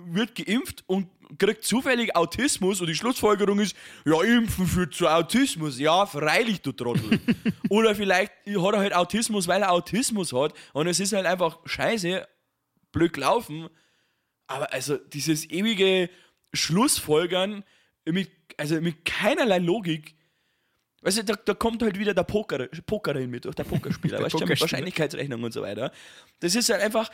[0.05, 3.75] wird geimpft und kriegt zufällig Autismus und die Schlussfolgerung ist,
[4.05, 5.79] ja, Impfen führt zu Autismus.
[5.79, 7.19] Ja, freilich, du Trottel.
[7.69, 11.59] Oder vielleicht hat er halt Autismus, weil er Autismus hat und es ist halt einfach
[11.65, 12.27] scheiße,
[12.91, 13.69] blöd gelaufen.
[14.47, 16.09] Aber also dieses ewige
[16.53, 17.63] Schlussfolgern
[18.05, 20.15] mit, also mit keinerlei Logik,
[21.03, 24.35] Weißt du, da, da kommt halt wieder der Poker, Pokerin mit, der Pokerspieler, Der weißt
[24.35, 24.61] du, mit Pokerspieler.
[24.61, 25.91] Wahrscheinlichkeitsrechnung und so weiter.
[26.41, 27.09] Das ist halt einfach,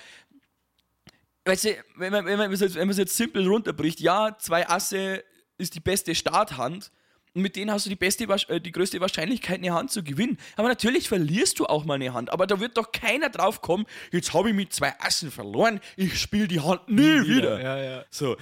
[1.48, 4.68] weißt du, wenn man, wenn man es jetzt, wenn man jetzt simpel runterbricht, ja, zwei
[4.68, 5.24] Asse
[5.58, 6.92] ist die beste Starthand
[7.34, 10.38] Und mit denen hast du die beste, äh, die größte Wahrscheinlichkeit, eine Hand zu gewinnen.
[10.56, 12.32] Aber natürlich verlierst du auch mal eine Hand.
[12.32, 16.20] Aber da wird doch keiner drauf kommen, jetzt habe ich mit zwei Assen verloren, ich
[16.20, 17.58] spiele die Hand nie, nie wieder.
[17.58, 17.62] wieder.
[17.62, 18.06] Ja, ja.
[18.10, 18.38] So.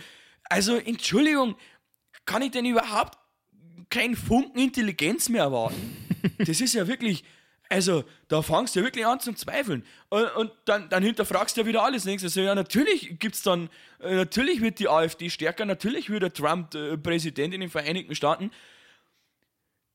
[0.46, 1.56] Also, Entschuldigung,
[2.26, 3.18] kann ich denn überhaupt
[3.90, 6.08] keinen Funken Intelligenz mehr erwarten?
[6.40, 7.24] das ist ja wirklich,
[7.70, 9.84] also, da fangst du ja wirklich an zum Zweifeln.
[10.10, 12.04] Und, und dann, dann hinterfragst du ja wieder alles.
[12.04, 16.34] Denkst du, ja, natürlich gibt's dann, äh, natürlich wird die AfD stärker, natürlich wird der
[16.34, 18.52] Trump äh, Präsident in den Vereinigten Staaten.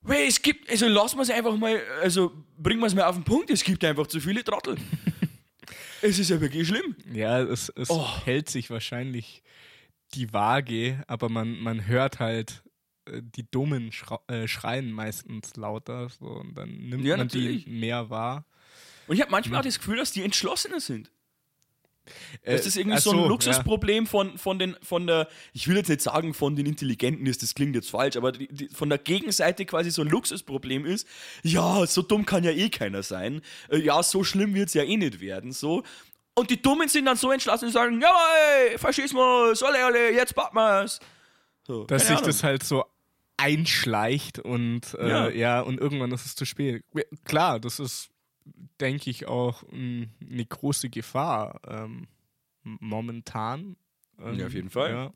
[0.02, 3.16] Weil es gibt, also lassen wir es einfach mal, also bringen wir es mal auf
[3.16, 4.76] den Punkt, es gibt einfach zu viele Trottel.
[6.02, 6.96] es ist ja wirklich schlimm.
[7.12, 8.06] Ja, es, es oh.
[8.24, 9.42] hält sich wahrscheinlich
[10.14, 12.62] die Waage, aber man, man hört halt
[13.22, 13.90] die Dummen
[14.28, 17.64] äh, schreien meistens lauter so, und dann nimmt ja, man natürlich.
[17.64, 18.44] die mehr wahr.
[19.06, 21.10] Und ich habe manchmal auch das Gefühl, dass die entschlossener sind.
[22.42, 24.10] Äh, das ist irgendwie so, so ein Luxusproblem ja.
[24.10, 27.54] von, von, den, von der, ich will jetzt nicht sagen, von den Intelligenten ist, das
[27.54, 31.06] klingt jetzt falsch, aber die, die, von der Gegenseite quasi so ein Luxusproblem ist,
[31.42, 34.82] ja, so dumm kann ja eh keiner sein, äh, ja, so schlimm wird es ja
[34.82, 35.82] eh nicht werden, so.
[36.34, 40.56] Und die Dummen sind dann so entschlossen und sagen, jawohl, Faschismus, ole, ole, jetzt packen
[40.56, 41.00] wir's.
[41.66, 42.26] So, Dass sich Ahnung.
[42.26, 42.84] das halt so
[43.40, 45.28] einschleicht und äh, ja.
[45.30, 45.60] ja.
[45.60, 46.84] und irgendwann ist es zu spät.
[47.24, 48.10] Klar, das ist,
[48.80, 52.08] denke ich, auch m, eine große Gefahr ähm,
[52.62, 53.76] momentan.
[54.18, 54.90] Ähm, ja, auf jeden Fall.
[54.90, 55.12] Ja.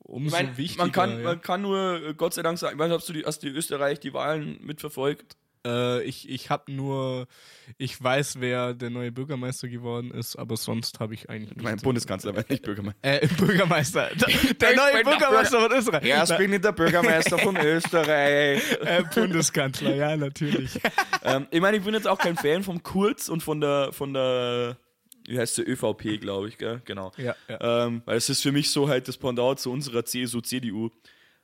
[0.00, 0.84] Umso ich mein, wichtiger.
[0.84, 1.24] Man kann, ja.
[1.24, 3.48] man kann nur, äh, Gott sei Dank sagen, ich weiß hast du die, hast die
[3.48, 5.36] Österreich die Wahlen mitverfolgt?
[5.68, 7.26] Äh, ich ich habe nur,
[7.76, 11.62] ich weiß, wer der neue Bürgermeister geworden ist, aber sonst habe ich eigentlich.
[11.62, 12.98] Mein Bundeskanzler war nicht Bürgermeister.
[13.02, 14.10] Äh, Bürgermeister.
[14.18, 16.04] Der, der neue Bürgermeister von Österreich.
[16.04, 18.62] Erst bin ich der Bürgermeister von Österreich.
[18.80, 20.80] Äh, Bundeskanzler, ja, natürlich.
[21.24, 24.14] ähm, ich meine, ich bin jetzt auch kein Fan vom Kurz und von der, von
[24.14, 24.76] der
[25.26, 26.80] wie heißt der ÖVP, glaube ich, gell?
[26.84, 27.12] Genau.
[27.18, 27.86] Ja, ja.
[27.86, 30.90] Ähm, weil es ist für mich so halt das Pendant zu unserer CSU, CDU.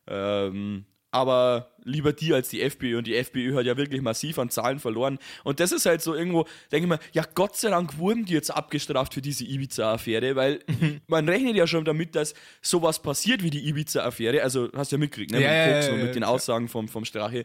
[0.06, 4.50] Ähm, aber lieber die als die FPÖ und die FPÖ hat ja wirklich massiv an
[4.50, 5.20] Zahlen verloren.
[5.44, 8.32] Und das ist halt so irgendwo, denke ich mal, ja Gott sei Dank wurden die
[8.32, 10.58] jetzt abgestraft für diese Ibiza-Affäre, weil
[11.06, 15.00] man rechnet ja schon damit, dass sowas passiert wie die Ibiza-Affäre, also hast du ja
[15.00, 17.44] mitgekriegt, ne, ja, mit Koks ja, ja, und mit den Aussagen vom, vom Strache.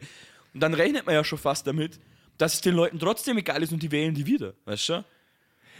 [0.52, 2.00] Und dann rechnet man ja schon fast damit,
[2.38, 5.04] dass es den Leuten trotzdem egal ist und die wählen die wieder, weißt du?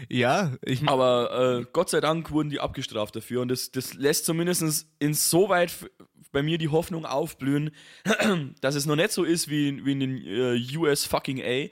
[0.09, 4.25] Ja, ich aber äh, Gott sei Dank wurden die abgestraft dafür und das, das lässt
[4.27, 5.73] zumindest insoweit
[6.33, 7.71] bei mir die Hoffnung aufblühen,
[8.61, 11.69] dass es noch nicht so ist wie, wie in den äh, US fucking A,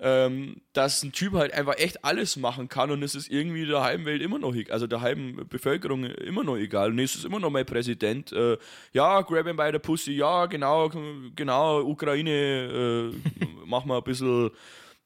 [0.00, 3.82] ähm, dass ein Typ halt einfach echt alles machen kann und es ist irgendwie der
[3.82, 6.90] halben Welt immer noch, also der halben Bevölkerung immer noch egal.
[6.90, 8.32] Und es ist immer noch mein Präsident.
[8.32, 8.58] Äh,
[8.92, 10.90] ja, grab him by the pussy, ja, genau,
[11.34, 14.50] genau, Ukraine, äh, mach mal ein bisschen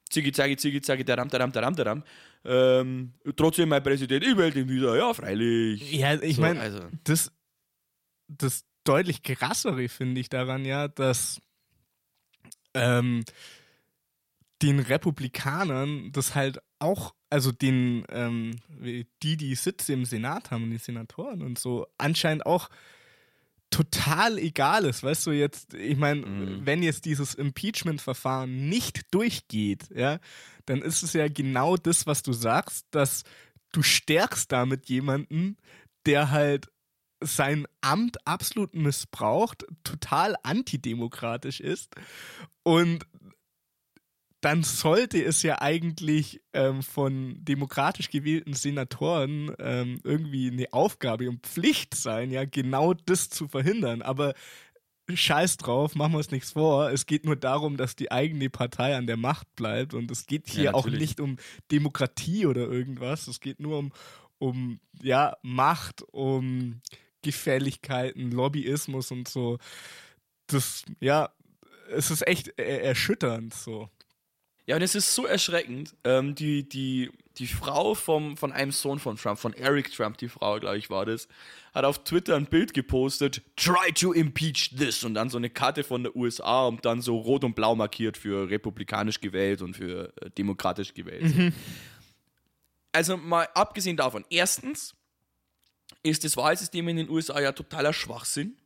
[0.09, 2.03] ziggy zaggy ziggy zaggy daram daram daram daram.
[2.45, 5.91] Ähm, trotzdem mein Präsident, ich wähle ihn wieder, ja, freilich.
[5.91, 6.79] Ja, ich so, meine, also.
[7.03, 7.31] das,
[8.27, 11.41] das deutlich krassere finde ich daran ja, dass
[12.73, 13.23] ähm,
[14.61, 20.77] den Republikanern das halt auch, also den, ähm, die, die Sitze im Senat haben, die
[20.77, 22.69] Senatoren und so, anscheinend auch
[23.69, 26.65] total egal ist, weißt du, jetzt, ich meine, mhm.
[26.65, 30.19] wenn jetzt dieses Impeachment-Verfahren nicht durchgeht, ja,
[30.65, 33.23] dann ist es ja genau das, was du sagst, dass
[33.71, 35.57] du stärkst damit jemanden,
[36.05, 36.69] der halt
[37.21, 41.95] sein Amt absolut missbraucht, total antidemokratisch ist
[42.63, 43.05] und
[44.41, 51.45] dann sollte es ja eigentlich ähm, von demokratisch gewählten Senatoren ähm, irgendwie eine Aufgabe und
[51.45, 54.01] Pflicht sein, ja, genau das zu verhindern.
[54.01, 54.33] Aber
[55.13, 56.89] scheiß drauf, machen wir uns nichts vor.
[56.91, 59.93] Es geht nur darum, dass die eigene Partei an der Macht bleibt.
[59.93, 61.37] Und es geht hier ja, auch nicht um
[61.71, 63.27] Demokratie oder irgendwas.
[63.27, 63.91] Es geht nur um,
[64.37, 66.81] um ja, Macht, um
[67.21, 69.57] Gefälligkeiten, Lobbyismus und so.
[70.47, 71.29] Das, ja,
[71.91, 73.89] es ist echt erschütternd so.
[74.69, 75.95] Ja, und es ist so erschreckend.
[76.03, 77.09] Ähm, die, die,
[77.39, 80.91] die Frau vom, von einem Sohn von Trump, von Eric Trump, die Frau, glaube ich,
[80.91, 81.27] war das,
[81.73, 85.83] hat auf Twitter ein Bild gepostet, try to impeach this und dann so eine Karte
[85.83, 90.13] von der USA und dann so rot und blau markiert für republikanisch gewählt und für
[90.21, 91.35] äh, demokratisch gewählt.
[91.35, 91.53] Mhm.
[92.91, 94.93] Also mal abgesehen davon, erstens,
[96.03, 98.57] ist das Wahlsystem in den USA ja totaler Schwachsinn.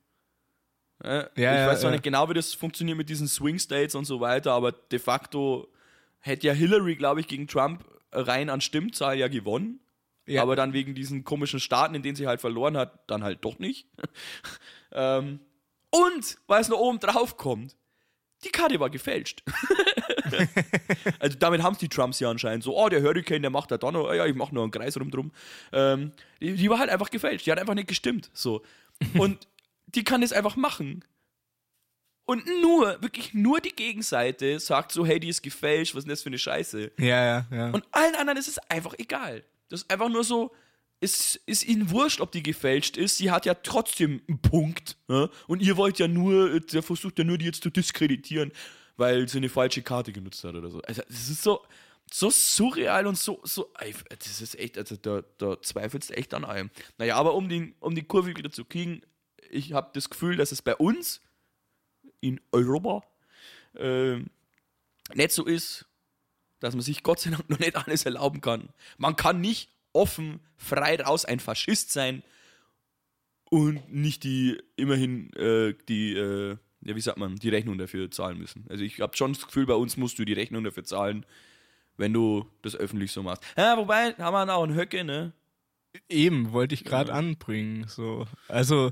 [1.04, 1.96] Ja, ich ja, weiß zwar ja.
[1.96, 5.68] nicht genau, wie das funktioniert mit diesen Swing States und so weiter, aber de facto
[6.20, 9.80] hätte ja Hillary, glaube ich, gegen Trump rein an Stimmzahl ja gewonnen.
[10.38, 13.60] Aber dann wegen diesen komischen Staaten, in denen sie halt verloren hat, dann halt doch
[13.60, 13.88] nicht.
[14.94, 15.42] ähm,
[15.90, 17.76] und, weil es noch oben drauf kommt,
[18.46, 19.44] die Karte war gefälscht.
[21.20, 23.78] also damit haben es die Trumps ja anscheinend so, oh, der Hurricane, der macht da
[23.78, 25.32] dann noch, ja, ich mache nur einen Kreis rumdrum.
[25.72, 26.12] Ähm,
[26.42, 28.30] die, die, war halt einfach gefälscht, die hat einfach nicht gestimmt.
[28.34, 28.62] So.
[29.18, 29.48] Und
[29.88, 31.04] die kann das einfach machen.
[32.26, 36.12] Und nur, wirklich nur die Gegenseite sagt so, hey, die ist gefälscht, was ist denn
[36.12, 36.92] das für eine Scheiße?
[36.98, 37.70] Ja, ja, ja.
[37.72, 39.44] Und allen anderen ist es einfach egal.
[39.68, 40.54] Das ist einfach nur so,
[41.04, 43.18] es ist ihnen wurscht, ob die gefälscht ist.
[43.18, 44.98] Sie hat ja trotzdem einen Punkt.
[45.10, 45.30] Ne?
[45.48, 48.54] Und ihr wollt ja nur, der versucht ja nur, die jetzt zu diskreditieren,
[48.98, 50.82] weil sie eine falsche Karte genutzt hat oder so.
[50.82, 51.62] Also, das ist so,
[52.12, 53.72] so surreal und so, so,
[54.10, 56.70] das ist echt, also da, da zweifelst du echt an allem.
[56.98, 59.02] Naja, aber um, den, um die Kurve wieder zu kriegen,
[59.50, 61.22] ich habe das Gefühl, dass es bei uns
[62.22, 63.04] in Europa
[63.76, 64.18] äh,
[65.14, 65.86] nicht so ist,
[66.60, 68.70] dass man sich Gott sei Dank noch nicht alles erlauben kann.
[68.98, 72.24] Man kann nicht offen, frei raus ein Faschist sein
[73.50, 78.38] und nicht die, immerhin, äh, die, äh, ja, wie sagt man, die Rechnung dafür zahlen
[78.38, 78.66] müssen.
[78.70, 81.26] Also ich habe schon das Gefühl, bei uns musst du die Rechnung dafür zahlen,
[81.98, 83.44] wenn du das öffentlich so machst.
[83.58, 85.34] Ja, wobei, haben wir auch einen Höcke, ne?
[86.10, 87.16] Eben, wollte ich gerade Ja.
[87.18, 87.86] anbringen.
[87.88, 88.26] So.
[88.48, 88.92] Also,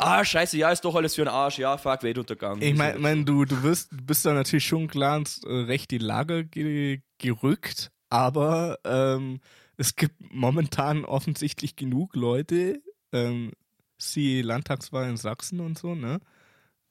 [0.00, 1.58] Ah, scheiße, ja, ist doch alles für einen Arsch.
[1.58, 2.62] Ja, fuck, Weltuntergang.
[2.62, 6.44] ich meine, mein, du, du, wirst, bist da natürlich schon klar ins äh, rechte Lager
[6.44, 9.40] ge gerückt, aber ähm,
[9.76, 12.80] es gibt momentan offensichtlich genug Leute,
[13.12, 13.50] ähm,
[13.96, 16.20] sie Landtagswahl in Sachsen und so, ne?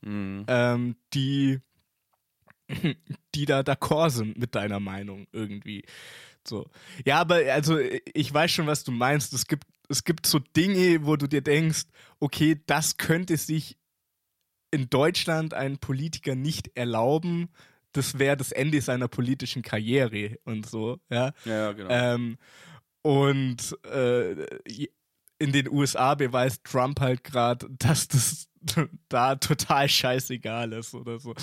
[0.01, 0.45] Mhm.
[0.47, 1.59] ähm, die,
[3.35, 5.83] die da d'accord sind mit deiner Meinung irgendwie.
[6.47, 6.69] So.
[7.05, 9.33] Ja, aber also ich weiß schon, was du meinst.
[9.33, 11.83] Es gibt, es gibt so Dinge, wo du dir denkst,
[12.19, 13.77] okay, das könnte sich
[14.71, 17.49] in Deutschland ein Politiker nicht erlauben.
[17.93, 21.31] Das wäre das Ende seiner politischen Karriere und so, ja.
[21.45, 21.89] Ja, ja, genau.
[21.89, 22.37] Ähm,
[23.01, 24.45] und äh,
[25.39, 28.49] in den USA beweist Trump halt gerade, dass das
[29.09, 31.33] da total scheißegal ist oder so.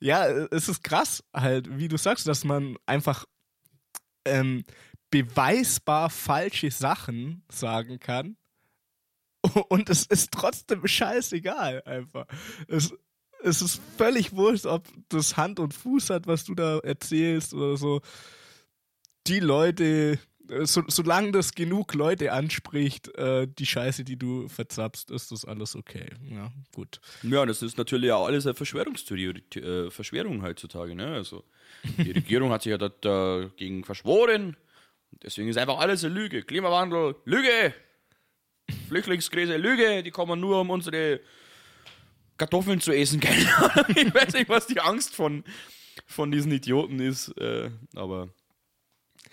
[0.00, 3.24] Ja, es ist krass halt, wie du sagst, dass man einfach
[4.24, 4.64] ähm,
[5.10, 8.36] beweisbar falsche Sachen sagen kann
[9.68, 12.26] und es ist trotzdem scheißegal einfach.
[12.68, 12.92] Es,
[13.42, 17.76] es ist völlig wurscht, ob das Hand und Fuß hat, was du da erzählst oder
[17.76, 18.00] so.
[19.26, 20.18] Die Leute, äh,
[20.64, 25.74] so, solange das genug Leute anspricht, äh, die Scheiße, die du verzapst, ist das alles
[25.76, 26.06] okay.
[26.30, 27.00] Ja, gut.
[27.22, 30.94] Ja, das ist natürlich auch alles eine Verschwörungstheorie, äh, Verschwörung heutzutage.
[30.94, 31.06] Ne?
[31.08, 31.44] Also,
[31.98, 34.56] die Regierung hat sich ja da- dagegen verschworen.
[35.22, 36.42] Deswegen ist einfach alles eine Lüge.
[36.42, 37.74] Klimawandel, Lüge.
[38.88, 40.02] Flüchtlingskrise, Lüge.
[40.02, 41.20] Die kommen nur, um unsere
[42.36, 43.20] Kartoffeln zu essen.
[43.96, 45.44] Ich weiß nicht, was die Angst von,
[46.06, 47.28] von diesen Idioten ist.
[47.38, 48.28] Äh, aber,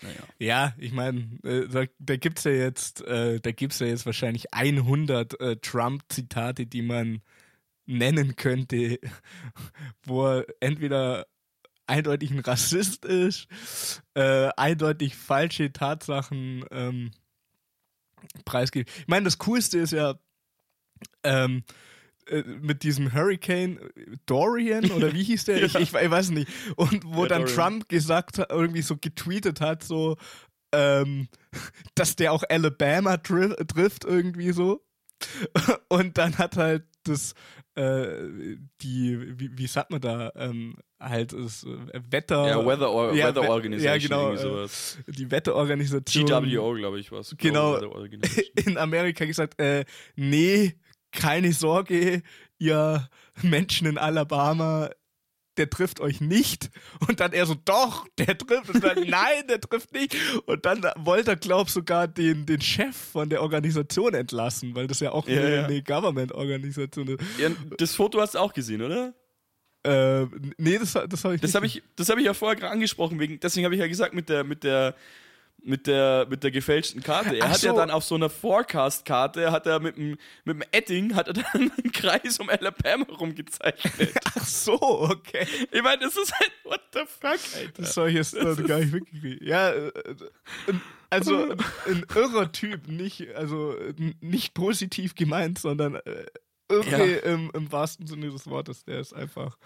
[0.04, 0.22] naja.
[0.38, 3.40] Ja, ich meine, äh, da, da gibt es ja jetzt, äh,
[3.80, 7.22] ja jetzt wahrscheinlich 100 äh, Trump-Zitate, die man
[7.86, 8.98] nennen könnte,
[10.04, 11.26] wo er entweder
[11.86, 13.48] eindeutig ein Rassist ist,
[14.14, 17.10] äh, eindeutig falsche Tatsachen ähm,
[18.44, 18.90] preisgibt.
[18.98, 20.18] Ich meine, das Coolste ist ja,
[21.22, 21.72] ähm, äh,
[22.60, 23.78] mit diesem Hurricane
[24.26, 25.62] Dorian oder wie hieß der?
[25.64, 26.48] Ich, ich, ich weiß nicht.
[26.76, 27.56] Und wo Ja, dann Dorian.
[27.56, 30.16] Trump gesagt hat, irgendwie so getweetet hat, so,
[30.72, 31.28] ähm,
[31.94, 34.84] dass der auch Alabama tri trifft, irgendwie so.
[35.88, 37.34] Und dann hat halt das,
[37.76, 42.46] äh, die, wie, wie sagt man da, ähm, halt das äh, Wetter.
[42.48, 43.92] Ja, Weather, Or Ja, Weather We- Organization.
[43.92, 44.98] ja, genau, äh, sowas.
[45.06, 47.34] die Wetterorganisation GWO, glaube ich, was.
[47.38, 47.76] Genau.
[48.66, 49.84] In Amerika gesagt, äh,
[50.16, 50.74] nee,
[51.14, 52.22] keine Sorge,
[52.58, 53.08] ihr
[53.42, 54.90] Menschen in Alabama,
[55.56, 56.70] der trifft euch nicht.
[57.06, 58.70] Und dann er so, doch, der trifft.
[58.74, 60.16] Und dann, nein, der trifft nicht.
[60.46, 65.00] Und dann wollte er, glaub sogar den, den Chef von der Organisation entlassen, weil das
[65.00, 65.64] ja auch Ja, eine, ja.
[65.66, 67.20] eine Government-Organisation ist.
[67.38, 69.14] Ja, das Foto hast du auch gesehen, oder?
[69.86, 71.54] Äh, nee, das, das habe ich Das nicht.
[71.54, 74.14] habe ich, das hab ich ja vorher gerade angesprochen, wegen, deswegen habe ich ja gesagt,
[74.14, 74.94] mit der, mit der,
[75.64, 77.36] mit der, mit der gefälschten Karte.
[77.36, 77.76] Er Ach hat ja so.
[77.76, 81.44] dann auf so einer Forecast-Karte, hat er mit dem, mit dem Edding, hat er dann
[81.54, 84.14] einen Kreis um Alabama rumgezeichnet.
[84.24, 85.46] Ach so, okay.
[85.70, 87.72] ich meine, das ist halt, what the fuck, Alter.
[87.78, 89.42] Das habe ich jetzt äh, gar nicht mitgekriegt.
[89.42, 90.74] Ja, äh, äh,
[91.10, 91.52] also
[91.86, 95.98] ein, irrer Typ, nicht, also äh, nicht positiv gemeint, sondern
[96.70, 97.32] irre Ja.
[97.32, 98.84] im, im wahrsten Sinne des Wortes.
[98.84, 99.58] Der ist einfach.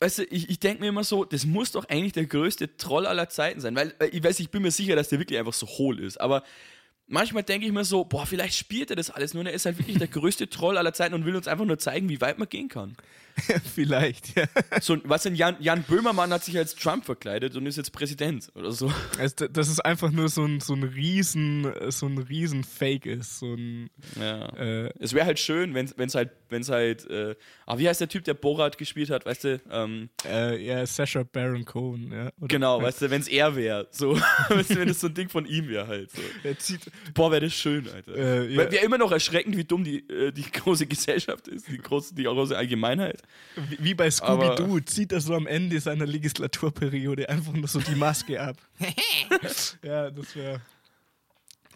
[0.00, 3.06] Weißt du, ich, ich denke mir immer so, das muss doch eigentlich der größte Troll
[3.06, 5.52] aller Zeiten sein, weil äh, ich weiß, ich bin mir sicher, dass der wirklich einfach
[5.54, 6.42] so hohl ist, aber
[7.06, 9.66] manchmal denke ich mir so, boah, vielleicht spielt er das alles nur und er ist
[9.66, 12.38] halt wirklich der größte Troll aller Zeiten und will uns einfach nur zeigen, wie weit
[12.38, 12.96] man gehen kann.
[13.74, 14.44] Vielleicht, ja.
[14.80, 18.48] So, was denn, Jan, Jan Böhmermann hat sich als Trump verkleidet und ist jetzt Präsident
[18.54, 18.92] oder so.
[19.18, 23.38] Also, das ist einfach nur so ein, so ein riesen, so ein riesen Fake ist.
[23.40, 24.46] So ein, Ja.
[24.56, 27.34] äh, Es wäre halt schön, wenn es halt, wenn's halt, äh,
[27.66, 29.60] ah, wie heißt der Typ, der Borat gespielt hat, weißt du?
[29.70, 32.26] Ähm, äh, ja, Sasha Baron Cohen, ja.
[32.38, 34.16] Oder- genau, weißt du, wenn es er wäre, so,
[34.48, 36.10] weißt du, wenn es so ein Ding von ihm wäre halt.
[36.12, 36.20] So.
[36.58, 36.80] Zieht,
[37.14, 38.14] Boah, wäre das schön, Alter.
[38.16, 38.70] Äh, ja.
[38.70, 42.22] Wäre immer noch erschreckend, wie dumm die, äh, die große Gesellschaft ist, die große, die
[42.24, 43.22] große Allgemeinheit.
[43.78, 48.40] Wie, bei Scooby-Doo zieht er so am Ende seiner Legislaturperiode einfach nur so die Maske
[48.40, 48.56] ab.
[49.82, 50.60] ja, das wäre.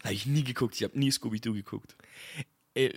[0.03, 0.75] Habe ich nie geguckt.
[0.75, 1.95] Ich habe nie Scooby-Doo geguckt.
[2.73, 2.91] Äh,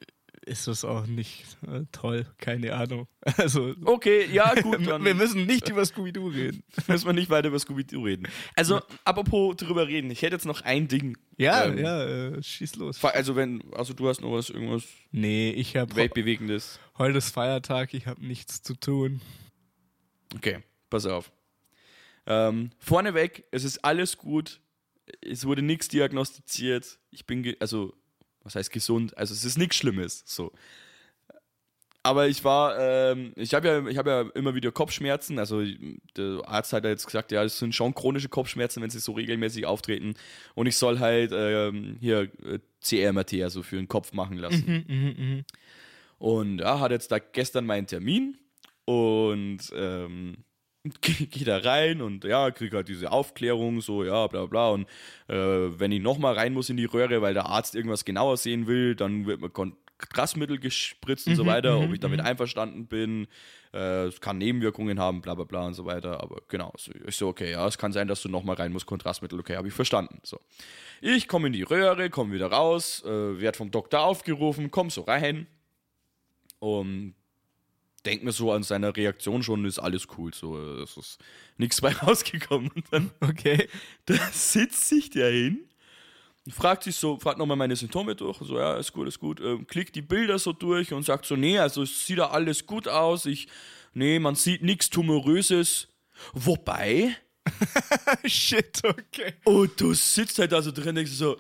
[0.45, 3.07] ist das auch nicht äh, toll, keine Ahnung.
[3.37, 4.81] Also, Okay, ja, gut.
[5.05, 6.63] Wir müssen nicht über Scooby-Doo reden.
[6.89, 8.27] müssen wir nicht weiter über Scooby-Doo reden.
[8.57, 10.11] Also, apropos drüber reden.
[10.11, 11.17] Ich hätte jetzt noch ein Ding.
[11.39, 13.03] Ja, Ähm, ja, äh, schieß los.
[13.05, 16.81] Also, wenn, also du hast noch was, irgendwas Nee, ich habe Weltbewegendes.
[16.99, 19.21] heute ist Feiertag, ich habe nichts zu tun.
[20.35, 20.59] Okay,
[20.91, 21.31] pass auf.
[22.27, 24.61] Ähm, vorneweg, es ist alles gut.
[25.21, 26.99] Es wurde nichts diagnostiziert.
[27.11, 27.95] Ich bin, also,
[28.45, 29.17] was heißt gesund?
[29.17, 30.23] Also, es ist nichts Schlimmes.
[30.27, 30.53] So.
[32.05, 35.39] Aber ich war, ähm, ich habe ja, ich habe ja immer wieder Kopfschmerzen.
[35.39, 35.63] Also
[36.17, 39.13] der Arzt hat ja jetzt gesagt, ja, es sind schon chronische Kopfschmerzen, wenn sie so
[39.13, 40.15] regelmäßig auftreten.
[40.57, 44.65] Und ich soll halt ähm, hier äh, CRMT, also für den Kopf machen lassen.
[46.19, 48.37] Und ja, hat jetzt da gestern meinen Termin
[48.85, 50.39] und ähm,
[51.01, 54.71] gehe geh da rein und ja, kriege halt diese Aufklärung, so ja, bla bla.
[54.71, 54.89] Und
[55.29, 58.67] äh, wenn ich nochmal rein muss in die Röhre, weil der Arzt irgendwas genauer sehen
[58.67, 63.29] will, dann wird mir Kontrastmittel gespritzt und so weiter, ob ich damit einverstanden bin.
[63.73, 66.21] Äh, Es kann Nebenwirkungen haben, bla bla bla und so weiter.
[66.21, 68.87] Aber genau, so, ich so, okay, ja, es kann sein, dass du nochmal rein musst,
[68.87, 70.19] Kontrastmittel, okay, habe ich verstanden.
[70.25, 70.41] So.
[71.01, 75.03] Ich komme in die Röhre, komme wieder raus, äh, werde vom Doktor aufgerufen, komm so
[75.03, 75.47] rein
[76.59, 77.15] und
[78.05, 81.19] denk mir so an seiner Reaktion schon, ist alles cool, so, es ist
[81.57, 82.71] nichts bei rausgekommen.
[82.75, 83.69] Und dann Okay.
[84.07, 85.69] da sitzt sich der hin,
[86.51, 89.67] fragt sich so, fragt nochmal meine Symptome durch, so, ja, ist gut, ist gut, ähm,
[89.67, 92.89] klickt die Bilder so durch und sagt so, nee, also es sieht da alles gut
[92.89, 93.49] aus, ich,
[93.95, 95.89] nee, man sieht nichts Tumoröses.
[96.35, 97.17] Wobei,
[98.25, 99.35] Shit, okay.
[99.45, 101.37] und du sitzt halt da so drin denkst so,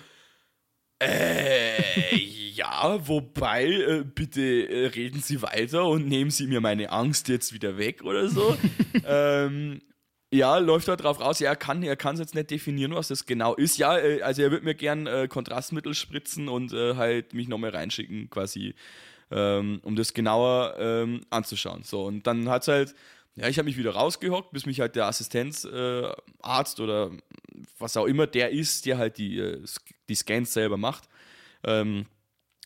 [1.02, 2.16] äh,
[2.54, 7.52] ja, wobei, äh, bitte äh, reden Sie weiter und nehmen Sie mir meine Angst jetzt
[7.52, 8.56] wieder weg oder so.
[9.06, 9.80] ähm,
[10.32, 13.08] ja, läuft da drauf raus, ja, er kann er kann es jetzt nicht definieren, was
[13.08, 13.76] das genau ist.
[13.78, 17.70] Ja, äh, also er wird mir gern äh, Kontrastmittel spritzen und äh, halt mich nochmal
[17.70, 18.74] reinschicken, quasi,
[19.30, 21.82] ähm, um das genauer ähm, anzuschauen.
[21.84, 22.94] So, und dann hat's halt,
[23.34, 27.10] ja, ich habe mich wieder rausgehockt, bis mich halt der Assistenzarzt äh, oder
[27.78, 29.62] was auch immer der ist, der halt die, äh,
[30.08, 31.08] die Scans selber macht,
[31.64, 32.06] ähm,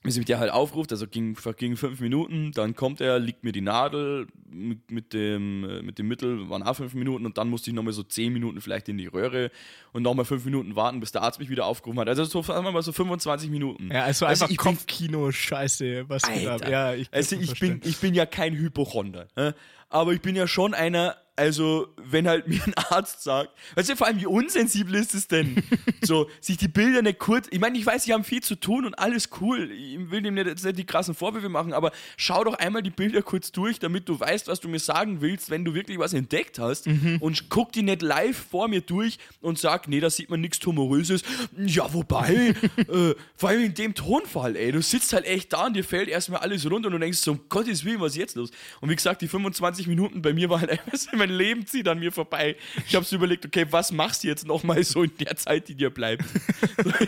[0.03, 3.51] bis mich der halt aufruft, also ging, vergingen fünf Minuten, dann kommt er, liegt mir
[3.51, 7.49] die Nadel mit, mit, dem, äh, mit dem Mittel, waren auch fünf Minuten und dann
[7.49, 9.51] musste ich nochmal so zehn Minuten vielleicht in die Röhre
[9.93, 12.09] und nochmal fünf Minuten warten, bis der Arzt mich wieder aufgerufen hat.
[12.09, 13.91] Also so, sagen wir mal so 25 Minuten.
[13.93, 16.23] Ja, also Also einfach ich bin- Kopfkino-Scheiße, was.
[16.25, 16.71] Alter.
[16.71, 19.53] Ja, ich also ich bin, ich bin ja kein Hypochonder, hä?
[19.89, 23.97] aber ich bin ja schon einer, also wenn halt mir ein Arzt sagt, weißt du,
[23.97, 25.63] vor allem wie unsensibel ist es denn,
[26.03, 28.87] so sich die Bilder nicht kurz, ich meine, ich weiß, sie haben viel zu tun
[28.87, 32.43] und alles cool, ich will dem nicht, jetzt nicht die krassen Vorwürfe machen, aber schau
[32.45, 35.65] doch einmal die Bilder kurz durch, damit du weißt, was du mir sagen willst, wenn
[35.65, 37.19] du wirklich was entdeckt hast Mhm.
[37.21, 40.59] und guck die nicht live vor mir durch und sag, nee, da sieht man nichts
[40.61, 41.23] Tumoröses.
[41.57, 45.75] Ja, wobei, äh, vor allem in dem Tonfall, ey, du sitzt halt echt da und
[45.75, 48.37] dir fällt erstmal alles runter und du denkst so, um Gottes Willen, was ist jetzt
[48.37, 48.51] los?
[48.81, 51.99] Und wie gesagt, die 25 Minuten bei mir war halt einfach mein Leben zieht an
[51.99, 52.57] mir vorbei.
[52.87, 55.75] Ich habe so überlegt, okay, was machst du jetzt nochmal so in der Zeit, die
[55.75, 56.25] dir bleibt?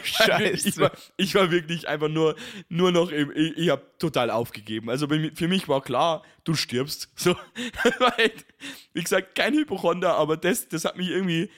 [0.03, 0.69] Scheiße.
[0.69, 2.37] Ich war, ich war wirklich einfach nur,
[2.69, 4.91] nur noch, im, ich, ich habe total aufgegeben.
[4.91, 7.09] Also für mich war klar, du stirbst.
[7.19, 7.37] So,
[8.93, 11.51] wie gesagt, kein Hypochonder, aber das, das hat mich irgendwie,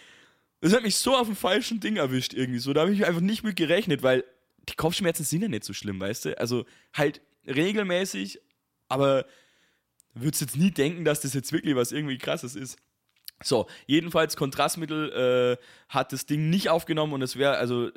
[0.61, 2.59] das hat mich so auf dem falschen Ding erwischt irgendwie.
[2.59, 4.25] So, da habe ich einfach nicht mit gerechnet, weil
[4.69, 6.39] die Kopfschmerzen sind ja nicht so schlimm, weißt du?
[6.39, 8.41] Also halt regelmäßig,
[8.89, 9.27] aber
[10.15, 12.79] würdest jetzt nie denken, dass das jetzt wirklich was irgendwie krasses ist.
[13.43, 17.91] So, jedenfalls Kontrastmittel äh, hat das Ding nicht aufgenommen und es wäre, also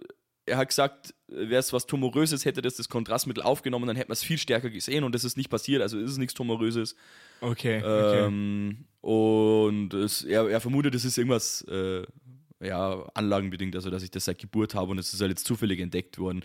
[0.45, 4.13] er hat gesagt, wäre es was Tumoröses, hätte das das Kontrastmittel aufgenommen, dann hätte man
[4.13, 6.95] es viel stärker gesehen und das ist nicht passiert, also ist es nichts Tumoröses.
[7.41, 8.25] Okay, okay.
[8.25, 12.03] Ähm, und es, er, er vermutet, es ist irgendwas äh,
[12.61, 15.79] ja, anlagenbedingt, also dass ich das seit Geburt habe und es ist halt jetzt zufällig
[15.79, 16.43] entdeckt worden.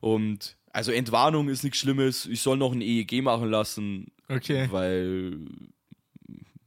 [0.00, 4.68] Und also Entwarnung ist nichts Schlimmes, ich soll noch ein EEG machen lassen, Okay.
[4.70, 5.38] weil,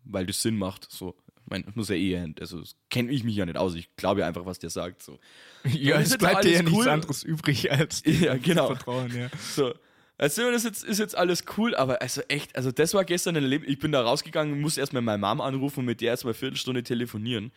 [0.06, 0.90] weil das Sinn macht.
[0.90, 1.16] So.
[1.44, 4.28] Ich meine, muss ja eh, also kenne ich mich ja nicht aus, ich glaube ja
[4.28, 5.04] einfach, was der sagt.
[5.04, 5.20] So.
[5.66, 6.90] ja, es bleibt dir ja alles nichts cool.
[6.90, 8.68] anderes übrig als Ja, genau.
[8.68, 9.30] Vertrauen, ja.
[9.40, 9.74] So.
[10.18, 13.44] Also das jetzt, ist jetzt alles cool, aber also echt, also das war gestern ein
[13.44, 13.72] Erlebnis.
[13.72, 16.84] Ich bin da rausgegangen, muss erstmal meine Mom anrufen und mit der erstmal eine Viertelstunde
[16.84, 17.54] telefonieren.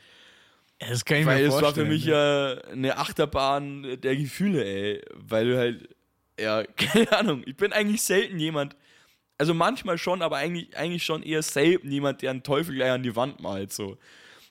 [0.78, 1.86] Das kann ich Weil mir es war vorstellen.
[1.88, 5.02] für mich ja eine Achterbahn der Gefühle, ey.
[5.12, 5.88] Weil du halt,
[6.38, 8.76] ja, keine Ahnung, ich bin eigentlich selten jemand,
[9.42, 13.02] also manchmal schon, aber eigentlich, eigentlich schon eher selten jemand, der einen Teufel gleich an
[13.02, 13.98] die Wand malt, so.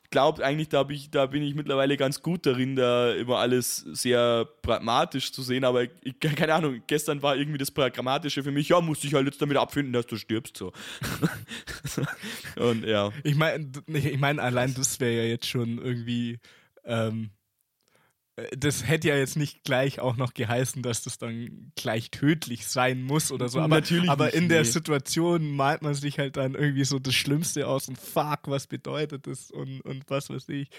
[0.10, 4.46] glaube eigentlich, da, ich, da bin ich mittlerweile ganz gut darin, da immer alles sehr
[4.62, 8.82] pragmatisch zu sehen, aber ich, keine Ahnung, gestern war irgendwie das Pragmatische für mich, ja,
[8.82, 10.74] musste ich halt jetzt damit abfinden, dass du stirbst, so.
[12.58, 13.14] Und ja.
[13.24, 16.38] Ich meine, ich mein, allein das wäre ja jetzt schon irgendwie,
[16.84, 17.30] ähm,
[18.58, 23.04] das hätte ja jetzt nicht gleich auch noch geheißen, dass das dann gleich tödlich sein
[23.04, 23.60] muss oder so.
[23.60, 24.68] Aber, Natürlich aber nicht, in der nee.
[24.68, 29.28] Situation malt man sich halt dann irgendwie so das Schlimmste aus und fuck, was bedeutet
[29.28, 30.70] das und, und was weiß ich.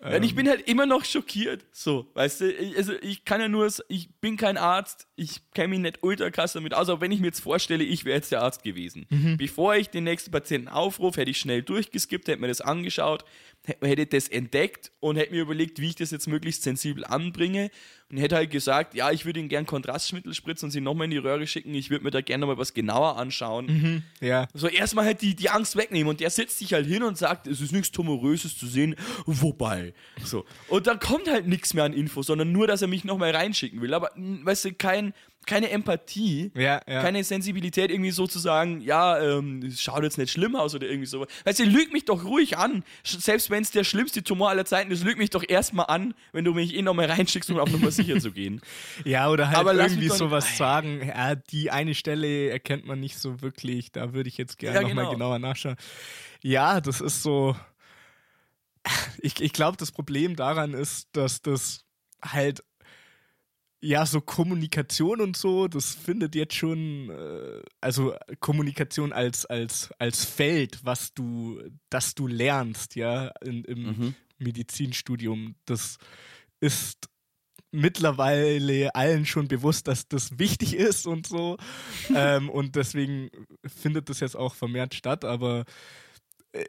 [0.00, 1.64] Ja, und ich bin halt immer noch schockiert.
[1.72, 5.68] So, weißt du, ich, also ich kann ja nur, ich bin kein Arzt, ich kenne
[5.68, 8.30] mich nicht ultra krass damit aus, aber wenn ich mir jetzt vorstelle, ich wäre jetzt
[8.30, 9.06] der Arzt gewesen.
[9.36, 13.24] Bevor ich den nächsten Patienten aufrufe, hätte ich schnell durchgeskippt, hätte mir das angeschaut,
[13.64, 17.70] hätte das entdeckt und hätte mir überlegt, wie ich das jetzt möglichst sensibel anbringe
[18.10, 21.10] und hätte halt gesagt, ja, ich würde ihn gern Kontrastmittel spritzen und sie nochmal in
[21.10, 24.02] die Röhre schicken, ich würde mir da gerne nochmal was genauer anschauen.
[24.20, 24.48] Ja.
[24.54, 27.46] So erstmal halt die, die Angst wegnehmen und der setzt sich halt hin und sagt,
[27.46, 28.96] es ist nichts Tumoröses zu sehen,
[29.26, 29.92] wobei.
[30.24, 30.46] So.
[30.68, 33.82] Und dann kommt halt nichts mehr an Info, sondern nur, dass er mich nochmal reinschicken
[33.82, 33.92] will.
[33.92, 35.12] Aber, weißt du, kein,
[35.48, 37.02] keine Empathie, Ja, ja.
[37.02, 40.86] keine Sensibilität, irgendwie so zu sagen, ja, ähm, es schaut jetzt nicht schlimm aus oder
[40.86, 41.26] irgendwie so.
[41.44, 42.84] Weißt du, lüg mich doch ruhig an.
[43.02, 46.44] Selbst wenn es der schlimmste Tumor aller Zeiten ist, lüg mich doch erstmal an, wenn
[46.44, 48.60] du mich eh nochmal reinschickst, um auf Nummer sicher zu gehen.
[49.04, 53.00] Ja, oder halt Aber irgendwie doch nicht- sowas sagen, ja, die eine Stelle erkennt man
[53.00, 55.12] nicht so wirklich, da würde ich jetzt gerne Ja, nochmal genau.
[55.14, 55.76] genauer nachschauen.
[56.42, 57.56] Ja, das ist so.
[59.20, 61.84] Ich, ich glaube, das Problem daran ist, dass das
[62.22, 62.62] halt
[63.80, 70.24] ja, so Kommunikation und so, das findet jetzt schon, äh, also Kommunikation als, als, als
[70.24, 74.14] Feld, was du, das du lernst, ja, in, im Mhm.
[74.38, 75.98] Medizinstudium, das
[76.60, 77.08] ist
[77.70, 81.56] mittlerweile allen schon bewusst, dass das wichtig ist und so.
[82.14, 83.30] ähm, und deswegen
[83.66, 85.64] findet das jetzt auch vermehrt statt, aber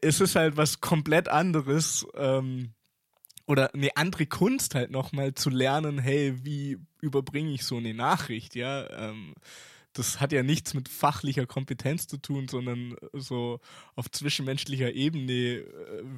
[0.02, 2.06] es ist halt was komplett anderes.
[2.16, 2.74] Ähm,
[3.50, 8.54] oder eine andere Kunst halt nochmal zu lernen, hey, wie überbringe ich so eine Nachricht,
[8.56, 8.88] ja.
[9.10, 9.34] Ähm,
[9.94, 13.60] das hat ja nichts mit fachlicher Kompetenz zu tun, sondern so
[13.96, 15.64] auf zwischenmenschlicher Ebene, äh,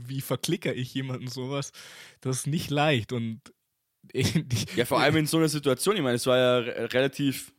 [0.08, 1.72] wie verklicker ich jemanden sowas,
[2.20, 3.40] das ist nicht leicht und
[4.76, 7.54] Ja, vor allem in so einer Situation, ich meine, es war ja re- relativ,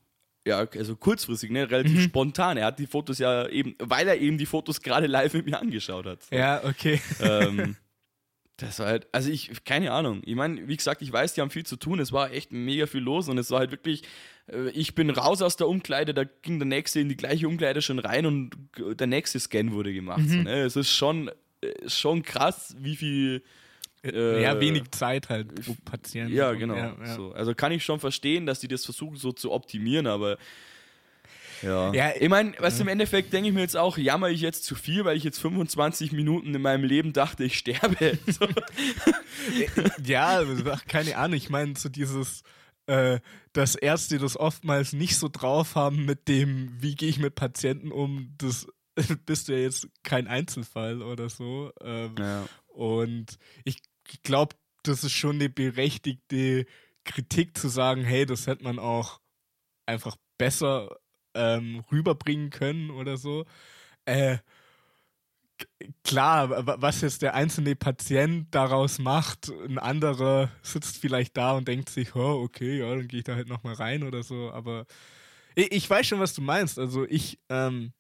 [0.47, 2.03] ja, also kurzfristig, ne, relativ Mhm.
[2.03, 2.57] spontan.
[2.59, 5.59] Er hat die Fotos ja eben, weil er eben die Fotos gerade live mit mir
[5.61, 6.23] angeschaut hat.
[6.25, 6.35] So.
[6.37, 7.01] Ja, okay.
[7.21, 7.77] ähm,
[8.63, 10.23] das war halt, also ich, keine Ahnung.
[10.25, 11.99] Ich meine, wie gesagt, ich weiß, die haben viel zu tun.
[12.01, 14.03] Es war echt mega viel los und es war halt wirklich,
[14.47, 17.83] äh, ich bin raus aus der Umkleide, da ging der nächste in die gleiche Umkleide
[17.83, 20.23] schon rein und der nächste Scan wurde gemacht.
[20.27, 20.63] So, ne?
[20.63, 21.29] Es ist schon,
[21.61, 23.43] äh, schon krass, wie viel.
[24.05, 26.35] äh, ja, wenig Zeit halt pro Patienten.
[26.35, 26.77] Ja, genau.
[26.77, 27.15] Ja, ja.
[27.15, 27.33] So.
[27.33, 30.39] Also kann ich schon verstehen, dass die das versuchen so zu optimieren, aber
[31.63, 31.93] ja.
[31.93, 34.75] Ja, ich meine, was im Endeffekt denke ich mir jetzt auch, jammer ich jetzt zu
[34.75, 38.19] viel, weil ich jetzt 25 Minuten in meinem Leben dachte, ich sterbe.
[38.27, 38.47] So.
[40.05, 41.37] ja, also, keine Ahnung.
[41.37, 42.43] Ich meine, so dieses,
[42.87, 43.21] äh,
[43.53, 47.93] dass Ärzte das oftmals nicht so drauf haben mit dem, wie gehe ich mit Patienten
[47.93, 48.67] um, das
[49.27, 51.73] bist du ja jetzt kein Einzelfall oder so.
[51.83, 52.47] Ähm, Ja.
[52.69, 53.79] Und ich
[54.23, 56.67] glaube, das ist schon eine berechtigte
[57.05, 59.21] Kritik zu sagen, hey, das hätte man auch
[59.87, 60.97] einfach besser
[61.35, 63.45] ähm, rüberbringen können oder so.
[64.07, 64.39] Äh,
[66.05, 71.69] klar, wa- was jetzt der einzelne Patient daraus macht, ein anderer sitzt vielleicht da und
[71.69, 74.87] denkt sich, oh, okay, ja, dann gehe ich da halt nochmal rein oder so, aber
[75.55, 76.79] ich, ich weiß schon, was du meinst.
[76.79, 77.93] Also ich, ähm,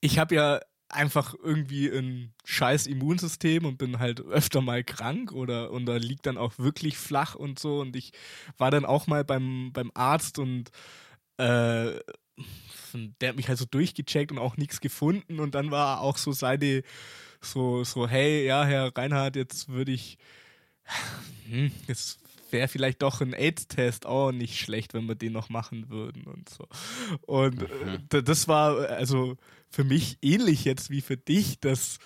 [0.00, 5.72] ich habe ja einfach irgendwie ein scheiß Immunsystem und bin halt öfter mal krank oder
[5.72, 8.12] und da liegt dann auch wirklich flach und so und ich
[8.56, 10.70] war dann auch mal beim, beim Arzt und
[11.38, 12.00] äh,
[13.20, 16.32] der hat mich halt so durchgecheckt und auch nichts gefunden und dann war auch so
[16.32, 16.82] seine
[17.40, 20.18] so so hey ja Herr Reinhardt jetzt würde ich
[21.48, 22.20] hm, jetzt
[22.50, 26.48] wäre vielleicht doch ein AIDS-Test auch nicht schlecht, wenn wir den noch machen würden und
[26.48, 26.66] so.
[27.22, 29.36] Und äh, d- das war also
[29.68, 31.98] für mich ähnlich jetzt wie für dich, dass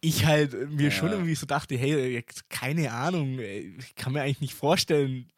[0.00, 0.90] ich halt mir Ja.
[0.92, 5.28] schon irgendwie so dachte, hey, keine Ahnung, ich kann mir eigentlich nicht vorstellen,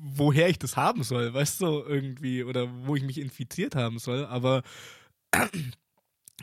[0.00, 4.24] woher ich das haben soll, weißt du, irgendwie, oder wo ich mich infiziert haben soll,
[4.26, 4.62] aber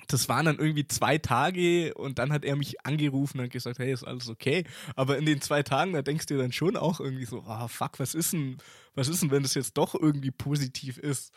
[0.07, 3.91] das waren dann irgendwie zwei Tage und dann hat er mich angerufen und gesagt, hey,
[3.91, 4.65] ist alles okay.
[4.95, 7.67] Aber in den zwei Tagen, da denkst du dir dann schon auch irgendwie so, ah,
[7.67, 8.57] fuck, was ist denn,
[8.93, 11.33] was ist denn, wenn das jetzt doch irgendwie positiv ist?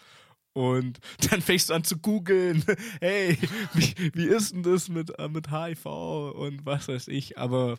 [0.53, 0.99] Und
[1.31, 2.65] dann fängst du an zu googeln,
[3.01, 3.39] hey,
[3.75, 7.39] wie, wie ist denn das mit, äh, mit HIV und was weiß ich.
[7.39, 7.79] Aber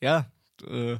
[0.00, 0.30] ja,
[0.66, 0.98] äh,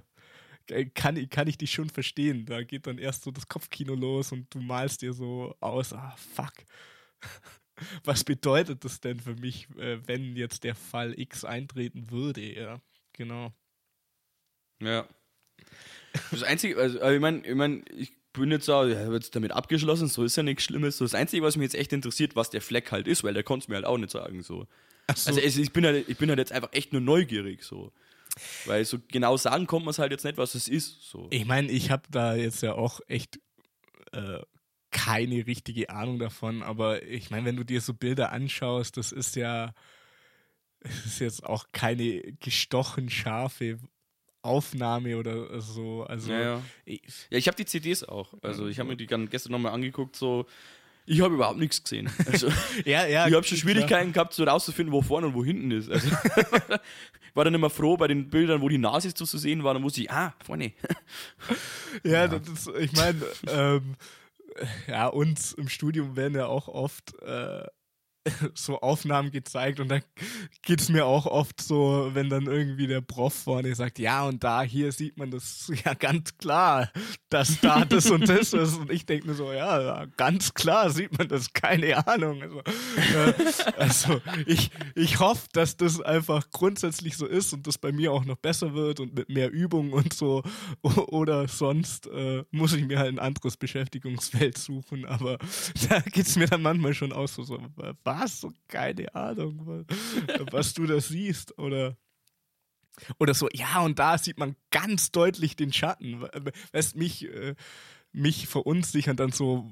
[0.94, 2.46] kann, kann ich dich schon verstehen.
[2.46, 6.16] Da geht dann erst so das Kopfkino los und du malst dir so aus, ah,
[6.34, 6.52] fuck.
[8.04, 12.40] was bedeutet das denn für mich, äh, wenn jetzt der Fall X eintreten würde?
[12.40, 12.80] Ja,
[13.12, 13.52] genau.
[14.82, 15.08] Ja.
[16.30, 20.08] Das Einzige, also ich meine, ich, mein, ich bin jetzt auch, ja, jetzt damit abgeschlossen,
[20.08, 20.98] so ist ja nichts Schlimmes.
[20.98, 23.42] So, das Einzige, was mich jetzt echt interessiert, was der Fleck halt ist, weil der
[23.42, 24.42] konnte es mir halt auch nicht sagen.
[24.42, 24.66] So.
[25.14, 25.30] so.
[25.30, 27.62] Also ich, bin halt, ich bin halt jetzt einfach echt nur neugierig.
[27.62, 27.92] So.
[28.64, 31.11] Weil so genau sagen kommt man es halt jetzt nicht, was es ist.
[31.11, 31.26] So.
[31.31, 33.41] Ich meine, ich habe da jetzt ja auch echt
[34.12, 34.41] äh,
[34.91, 39.37] keine richtige Ahnung davon, aber ich meine, wenn du dir so Bilder anschaust, das ist
[39.37, 39.72] ja,
[40.81, 43.78] es ist jetzt auch keine gestochen scharfe
[44.43, 46.05] Aufnahme oder so.
[46.05, 46.62] Also ja, ja.
[46.85, 48.35] ich, ja, ich habe die CDs auch.
[48.43, 50.47] Also ich habe mir die gestern nochmal angeguckt, so
[51.07, 52.09] ich habe überhaupt nichts gesehen.
[52.26, 52.49] Also,
[52.85, 54.24] ja, ja, ich habe schon Schwierigkeiten klar.
[54.24, 55.91] gehabt, so rauszufinden, wo vorne und wo hinten ist.
[55.91, 56.09] Also,
[57.35, 60.03] war dann immer froh bei den Bildern, wo die Nase zu sehen war, dann wusste
[60.03, 60.72] ich, ah, vorne.
[62.05, 62.28] ja, ja.
[62.28, 63.97] Das, ich meine, ähm,
[64.87, 67.64] ja, uns im Studium werden ja auch oft äh,
[68.55, 70.01] so Aufnahmen gezeigt und da
[70.62, 74.43] geht es mir auch oft so, wenn dann irgendwie der Prof vorne sagt, ja und
[74.45, 76.91] da, hier sieht man das ja ganz klar,
[77.28, 81.16] dass da das und das ist und ich denke mir so, ja, ganz klar sieht
[81.18, 82.43] man das, keine Ahnung.
[82.43, 83.35] Also, äh,
[83.76, 88.24] also ich, ich hoffe, dass das einfach grundsätzlich so ist und das bei mir auch
[88.24, 90.43] noch besser wird und mit mehr Übung und so
[90.83, 95.39] oder sonst äh, muss ich mir halt ein anderes Beschäftigungsfeld suchen, aber
[95.89, 97.59] da geht es mir dann manchmal schon aus, so, so
[98.05, 98.19] was?
[98.28, 99.86] So, keine Ahnung,
[100.50, 101.58] was du da siehst.
[101.58, 101.96] Oder,
[103.18, 106.22] oder so, ja, und da sieht man ganz deutlich den Schatten.
[106.72, 107.54] Weißt mich, äh,
[108.12, 109.70] mich verunsichern dann so,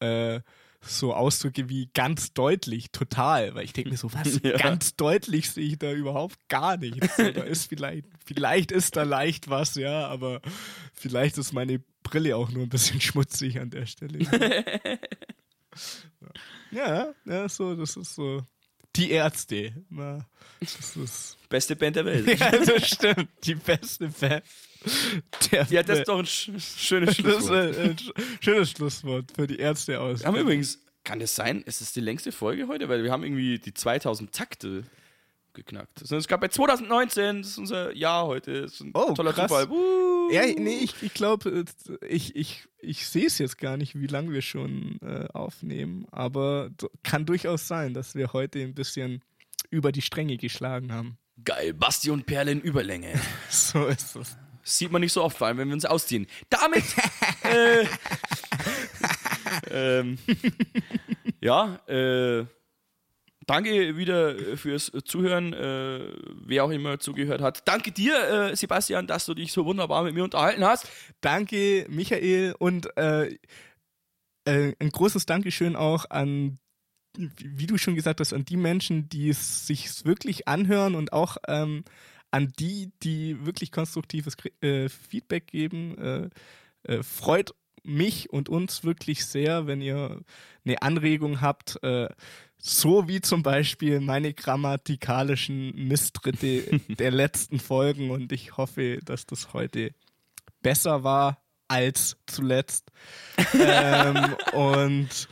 [0.00, 0.40] äh,
[0.80, 4.56] so Ausdrücke wie ganz deutlich, total, weil ich denke mir so, was, ja.
[4.56, 7.16] ganz deutlich sehe ich da überhaupt gar nichts.
[7.16, 10.40] So, da ist vielleicht, vielleicht ist da leicht was, ja, aber
[10.92, 14.18] vielleicht ist meine Brille auch nur ein bisschen schmutzig an der Stelle.
[16.70, 18.42] Ja, ja, so, das ist so.
[18.96, 19.72] Die Ärzte.
[19.90, 20.26] Na,
[20.60, 22.26] das ist Beste Band der Welt.
[22.40, 23.28] ja, das stimmt.
[23.44, 24.42] Die beste Band.
[25.50, 27.78] Der ja, das ist doch ein schönes Schlusswort.
[27.78, 27.96] ein
[28.40, 30.24] schönes Schlusswort für die Ärzte aus.
[30.24, 32.88] Haben übrigens, kann das sein, ist es die längste Folge heute?
[32.88, 34.84] Weil wir haben irgendwie die 2000 Takte
[35.58, 36.00] geknackt.
[36.10, 38.62] Es gab bei 2019, das ist unser Jahr heute.
[38.62, 39.50] Das ist ein oh, toller krass.
[39.50, 39.68] Zufall.
[39.68, 40.30] Uh.
[40.30, 41.64] Ja, nee, ich, ich glaube,
[42.06, 46.70] ich, ich, ich sehe es jetzt gar nicht, wie lange wir schon äh, aufnehmen, aber
[47.02, 49.22] kann durchaus sein, dass wir heute ein bisschen
[49.70, 51.18] über die Stränge geschlagen haben.
[51.44, 53.20] Geil, Basti und Perle in Überlänge.
[53.48, 54.36] so ist es.
[54.62, 56.26] Sieht man nicht so oft, vor allem wenn wir uns ausziehen.
[56.50, 56.84] Damit.
[57.44, 57.86] äh,
[60.00, 60.18] ähm,
[61.40, 62.44] ja, äh,
[63.48, 66.12] danke wieder äh, fürs Zuhören, äh,
[66.44, 67.66] wer auch immer zugehört hat.
[67.66, 70.88] Danke dir, äh, Sebastian, dass du dich so wunderbar mit mir unterhalten hast.
[71.20, 73.36] Danke, Michael, und äh,
[74.44, 76.58] äh ein großes Dankeschön auch an,
[77.16, 81.38] wie du schon gesagt hast, an die Menschen, die es sich wirklich anhören und auch
[81.48, 81.84] ähm,
[82.30, 86.30] an die, die wirklich konstruktives äh, Feedback geben.
[87.02, 90.20] freut mich und uns wirklich sehr, wenn ihr
[90.64, 91.78] eine Anregung habt
[92.58, 99.52] so wie zum Beispiel meine grammatikalischen Misstritte der letzten Folgen und ich hoffe, dass das
[99.52, 99.92] heute
[100.62, 102.90] besser war als zuletzt.
[103.54, 105.28] ähm, und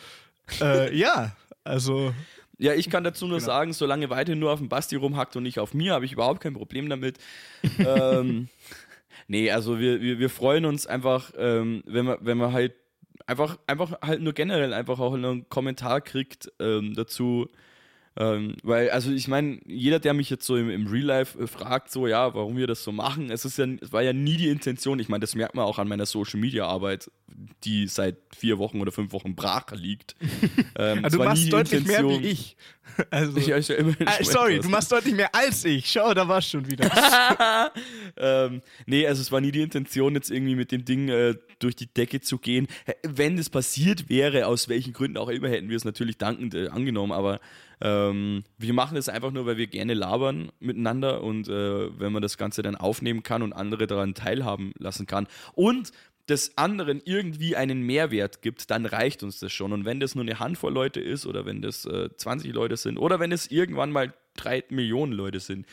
[0.61, 1.35] äh, ja,
[1.65, 2.15] also.
[2.59, 3.47] Ja, ich kann dazu nur genau.
[3.47, 6.40] sagen, solange weiter nur auf dem Basti rumhackt und nicht auf mir, habe ich überhaupt
[6.40, 7.19] kein Problem damit.
[7.78, 8.48] ähm,
[9.28, 12.73] nee, also wir, wir, wir freuen uns einfach, ähm, wenn, wir, wenn wir halt
[13.26, 17.48] einfach, einfach halt nur generell einfach auch einen Kommentar kriegt ähm, dazu.
[18.18, 21.47] Ähm, weil, also ich meine, jeder, der mich jetzt so im, im Real Life äh,
[21.47, 24.36] fragt, so, ja, warum wir das so machen, es ist ja, es war ja nie
[24.36, 27.10] die Intention, ich meine, das merkt man auch an meiner Social Media Arbeit,
[27.64, 30.16] die seit vier Wochen oder fünf Wochen brach liegt.
[30.78, 32.56] ähm, also du machst deutlich Intention, mehr wie ich.
[33.10, 35.90] Also, ich, ich ja äh, sorry, du machst deutlich mehr als ich.
[35.90, 36.90] Schau, da war's schon wieder.
[38.16, 41.76] ähm, nee, also es war nie die Intention, jetzt irgendwie mit dem Ding äh, durch
[41.76, 42.68] die Decke zu gehen.
[43.02, 46.68] Wenn es passiert wäre, aus welchen Gründen auch immer, hätten wir es natürlich dankend äh,
[46.68, 47.40] angenommen, aber
[47.81, 52.23] ähm, wir machen es einfach nur, weil wir gerne labern miteinander und äh, wenn man
[52.23, 55.93] das Ganze dann aufnehmen kann und andere daran teilhaben lassen kann und
[56.28, 59.73] des anderen irgendwie einen Mehrwert gibt, dann reicht uns das schon.
[59.73, 62.98] Und wenn das nur eine Handvoll Leute ist oder wenn das äh, 20 Leute sind
[62.98, 65.66] oder wenn es irgendwann mal drei Millionen Leute sind,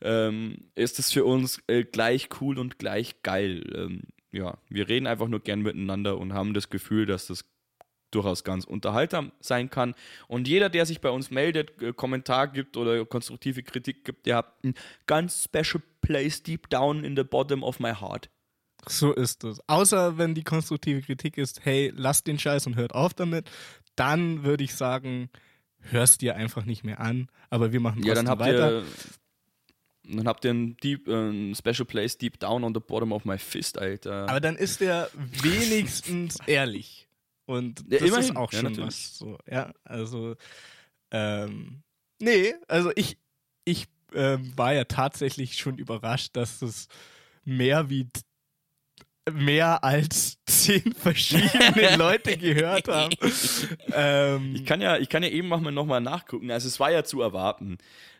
[0.00, 3.64] ähm, ist das für uns äh, gleich cool und gleich geil.
[3.74, 4.02] Ähm,
[4.32, 7.44] ja, wir reden einfach nur gern miteinander und haben das Gefühl, dass das
[8.10, 9.94] durchaus ganz unterhaltsam sein kann.
[10.28, 14.36] Und jeder, der sich bei uns meldet, äh, Kommentar gibt oder konstruktive Kritik gibt, der
[14.36, 14.74] hat ein
[15.06, 18.30] ganz special place deep down in the bottom of my heart.
[18.86, 19.60] So ist es.
[19.68, 23.50] Außer wenn die konstruktive Kritik ist, hey, lasst den Scheiß und hört auf damit,
[23.96, 25.28] dann würde ich sagen,
[25.80, 28.80] hörst dir einfach nicht mehr an, aber wir machen Ja, dann habt weiter.
[28.80, 28.84] ihr.
[30.10, 33.36] Dann habt ihr ein, deep, äh, Special Place Deep Down on the Bottom of my
[33.36, 34.26] Fist, Alter.
[34.28, 37.07] Aber dann ist der wenigstens ehrlich.
[37.48, 38.36] Und Ja, das ist immerhin.
[38.36, 38.86] auch Ja, schon natürlich.
[38.88, 39.18] was.
[39.18, 40.36] So, ja, also,
[41.10, 41.82] ähm,
[42.20, 43.16] nee, also ich,
[43.64, 46.88] ich ähm, war ja tatsächlich schon überrascht, dass es
[47.44, 48.06] mehr wie
[49.32, 53.14] mehr als zehn verschiedene Leute gehört haben.
[53.94, 56.50] ähm, Ich kann ja, ich kann ja eben mal nochmal nachgucken.
[56.50, 57.78] Also es war ja zu erwarten,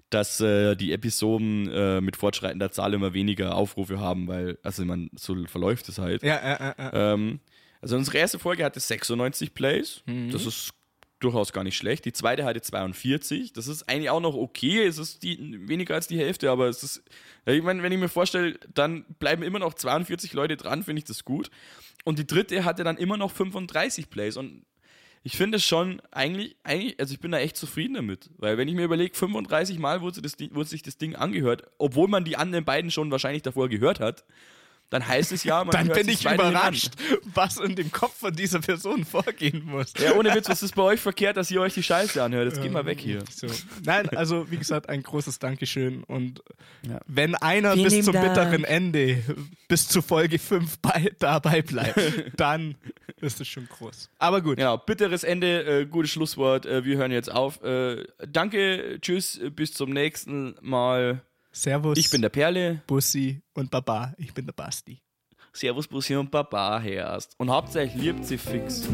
[0.09, 5.11] dass äh, die Episoden äh, mit fortschreitender Zahl immer weniger Aufrufe haben, weil, also man,
[5.15, 6.23] so verläuft es halt.
[6.23, 7.13] ja, ja, ja, ja.
[7.15, 7.41] Ähm,
[7.81, 10.03] also unsere erste Folge hatte 96 Plays.
[10.31, 10.71] Das ist
[11.21, 12.05] durchaus gar nicht schlecht.
[12.05, 13.53] Die zweite hatte 42.
[13.53, 14.85] Das ist eigentlich auch noch okay.
[14.85, 17.03] Es ist die, weniger als die Hälfte, aber es ist,
[17.47, 21.05] ich meine, wenn ich mir vorstelle, dann bleiben immer noch 42 Leute dran, finde ich
[21.05, 21.51] das gut.
[22.05, 24.65] Und die dritte hatte dann immer noch 35 Plays und
[25.25, 28.69] ich finde es schon eigentlich, eigentlich, also ich bin da echt zufrieden damit, weil wenn
[28.69, 32.37] ich mir überlege, 35 Mal wurde, das, wurde sich das Ding angehört, obwohl man die
[32.37, 34.25] anderen beiden schon wahrscheinlich davor gehört hat,
[34.91, 36.93] dann heißt es ja, man Dann hört bin sich ich überrascht,
[37.35, 39.93] was in dem Kopf von dieser Person vorgehen muss.
[39.99, 42.47] Ja, ohne Witz, was ist bei euch verkehrt, dass ihr euch die Scheiße anhört?
[42.53, 43.23] Jetzt geh mal weg hier.
[43.31, 43.47] So.
[43.85, 46.05] Nein, also wie gesagt, ein großes Dankeschön.
[46.05, 46.43] Und
[46.89, 47.01] Ja.
[47.07, 48.29] wenn einer Vielen bis zum Dank.
[48.29, 49.23] bitteren Ende,
[49.69, 51.99] bis zu Folge 5 bei, dabei bleibt,
[52.37, 52.75] dann
[53.21, 54.09] ist es schon groß.
[54.19, 54.57] Aber gut.
[54.57, 56.65] Genau, bitteres Ende, äh, gutes Schlusswort.
[56.67, 57.63] Äh, wir hören jetzt auf.
[57.63, 61.23] Äh, danke, tschüss, bis zum nächsten Mal.
[61.53, 62.83] Servus, Ich bin der Perle.
[62.87, 65.01] Bussi und Baba, ich bin der Basti.
[65.53, 67.31] Servus, Bussi und Baba herrscht.
[67.39, 68.87] Und hauptsächlich liebt sie fix.